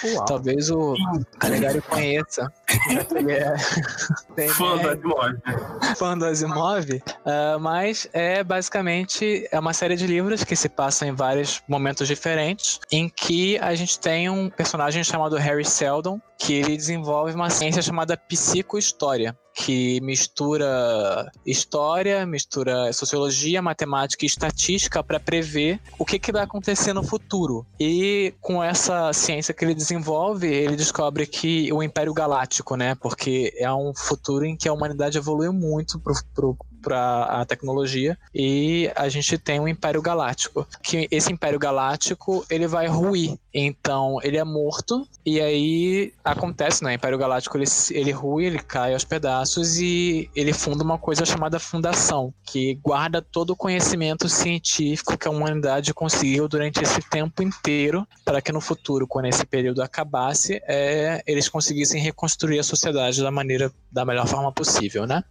[0.04, 0.24] Uau.
[0.24, 0.94] Talvez o
[1.38, 2.50] Calegari conheça.
[4.36, 5.36] É, fã do Asimov.
[5.96, 6.90] Fã do Asimov.
[6.90, 12.06] Uh, mas é basicamente é uma série de livros que se passam em vários momentos
[12.06, 17.50] diferentes, em que a gente tem um personagem chamado Harry Seldon, que ele desenvolve uma
[17.50, 26.16] ciência chamada psicohistória, que mistura história, mistura sociologia, matemática e estatística para prever o que,
[26.16, 27.66] que vai acontecer no futuro.
[27.78, 32.94] E com essa ciência que ele desenvolve, ele descobre que o Império Galáctico, né?
[32.94, 36.00] Porque é um futuro em que a humanidade evoluiu muito
[36.82, 40.66] para a tecnologia e a gente tem um Império Galáctico.
[40.82, 46.90] Que esse Império Galáctico ele vai ruir, então ele é morto e aí acontece, né?
[46.90, 51.24] O Império Galáctico ele, ele rui, ele cai aos pedaços e ele funda uma coisa
[51.24, 57.42] chamada Fundação, que guarda todo o conhecimento científico que a humanidade conseguiu durante esse tempo
[57.42, 63.20] inteiro para que no futuro, quando esse período acabasse, é, eles conseguissem reconstruir a sociedade
[63.20, 65.24] da maneira da melhor forma possível, né?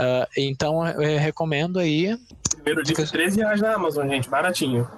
[0.00, 2.18] Uh, então eu recomendo aí.
[2.54, 4.88] Primeiro dia 13 reais na Amazon, gente, baratinho.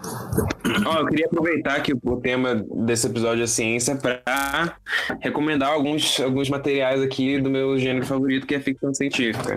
[0.88, 4.76] Oh, eu queria aproveitar que o tema desse episódio é ciência para
[5.20, 9.56] recomendar alguns, alguns materiais aqui do meu gênero favorito, que é ficção científica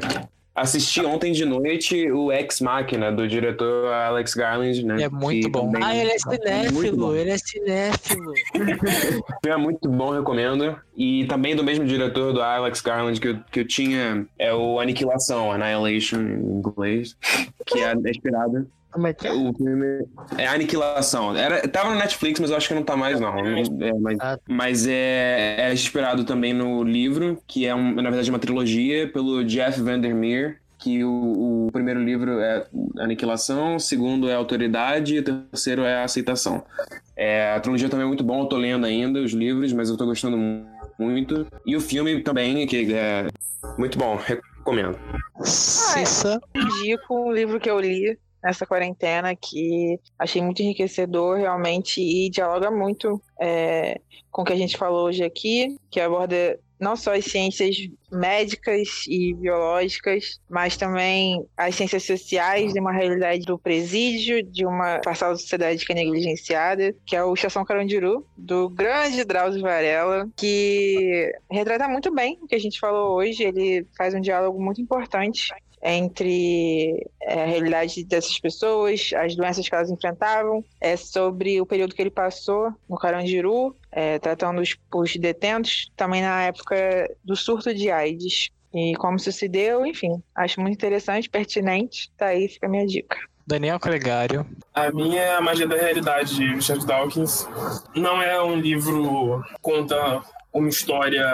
[0.59, 5.03] assisti ontem de noite o Ex Machina, do diretor Alex Garland, né?
[5.03, 5.71] É muito bom.
[5.81, 8.33] Ah, ele é cinéfilo, ele é cinéfilo.
[9.45, 10.79] é muito bom, recomendo.
[10.95, 14.79] E também do mesmo diretor do Alex Garland que eu, que eu tinha, é o
[14.79, 17.15] Aniquilação, Annihilation em inglês,
[17.65, 19.31] que é inspirado como é que é?
[19.31, 20.07] O filme
[20.37, 21.35] é Aniquilação.
[21.35, 23.37] Era, tava no Netflix, mas eu acho que não tá mais, não.
[23.37, 24.39] É, mas, ah.
[24.47, 29.43] mas é, é, inspirado também no livro, que é, um, na verdade, uma trilogia pelo
[29.43, 30.59] Jeff Vandermeer.
[30.81, 32.65] Que o, o primeiro livro é
[32.99, 36.63] Aniquilação, o segundo é Autoridade e o terceiro é Aceitação.
[37.17, 39.97] É, a trilogia também é muito bom, eu tô lendo ainda os livros, mas eu
[39.97, 40.37] tô gostando
[40.97, 41.45] muito.
[41.65, 43.27] E o filme também, que é
[43.77, 44.97] muito bom, recomendo.
[45.37, 46.57] Ah, é.
[46.57, 52.71] indico um livro que eu li nessa quarentena que achei muito enriquecedor realmente e dialoga
[52.71, 53.99] muito é,
[54.31, 57.75] com o que a gente falou hoje aqui, que aborda não só as ciências
[58.09, 64.99] médicas e biológicas, mas também as ciências sociais de uma realidade do presídio, de uma
[64.99, 70.27] parcela da sociedade que é negligenciada, que é o Estação Carandiru, do grande Drauzio Varela,
[70.37, 73.43] que retrata muito bem o que a gente falou hoje.
[73.43, 79.73] Ele faz um diálogo muito importante entre é, a realidade dessas pessoas, as doenças que
[79.73, 85.15] elas enfrentavam, é sobre o período que ele passou no Carandiru, é, tratando os, os
[85.15, 86.75] detentos, também na época
[87.23, 88.49] do surto de AIDS.
[88.73, 92.11] E como isso se deu, enfim, acho muito interessante, pertinente.
[92.17, 93.17] Tá aí, fica a minha dica.
[93.47, 94.45] Daniel Cregário.
[94.75, 97.47] A minha é A Magia da Realidade, de Richard Dawkins.
[97.95, 100.21] Não é um livro que conta
[100.53, 101.25] uma história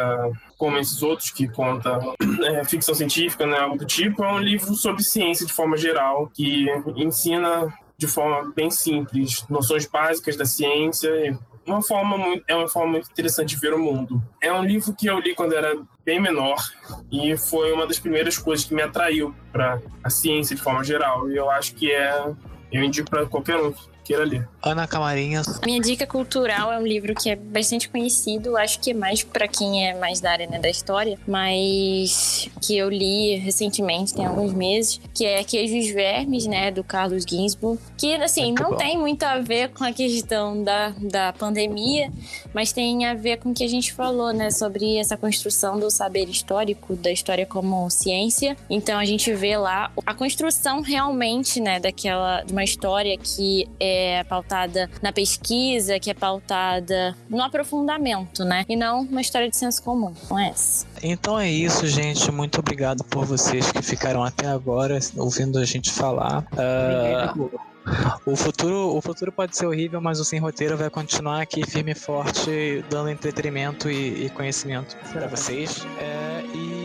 [0.58, 2.00] como esses outros que conta
[2.44, 4.24] é, ficção científica, né, algo do tipo.
[4.24, 9.86] É um livro sobre ciência de forma geral, que ensina de forma bem simples noções
[9.86, 14.22] básicas da ciência uma forma muito, é uma forma muito interessante de ver o mundo.
[14.42, 15.76] É um livro que eu li quando era
[16.06, 16.58] bem menor
[17.12, 21.30] e foi uma das primeiras coisas que me atraiu para a ciência de forma geral.
[21.30, 22.32] E eu acho que é
[22.72, 23.74] eu indico para qualquer um
[24.06, 24.48] queira ler.
[24.64, 25.60] Ana Camarinhas.
[25.66, 29.48] Minha dica cultural é um livro que é bastante conhecido, acho que é mais para
[29.48, 34.54] quem é mais da área né, da história, mas que eu li recentemente, tem alguns
[34.54, 38.78] meses, que é Queijos Vermes, né, do Carlos Ginsburg, que assim, muito não bom.
[38.78, 42.12] tem muito a ver com a questão da, da pandemia,
[42.54, 45.90] mas tem a ver com o que a gente falou, né, sobre essa construção do
[45.90, 48.56] saber histórico, da história como ciência.
[48.70, 54.24] Então a gente vê lá a construção realmente, né, daquela de uma história que é
[54.24, 58.66] pautada na pesquisa, que é pautada no aprofundamento, né?
[58.68, 60.86] E não uma história de senso comum, não é essa.
[61.02, 62.32] Então é isso, gente.
[62.32, 66.46] Muito obrigado por vocês que ficaram até agora ouvindo a gente falar.
[66.54, 67.76] Uh...
[68.26, 71.92] O futuro, o futuro pode ser horrível, mas o Sem Roteiro vai continuar aqui firme
[71.92, 75.86] e forte, dando entretenimento e, e conhecimento para vocês.
[76.00, 76.85] É, e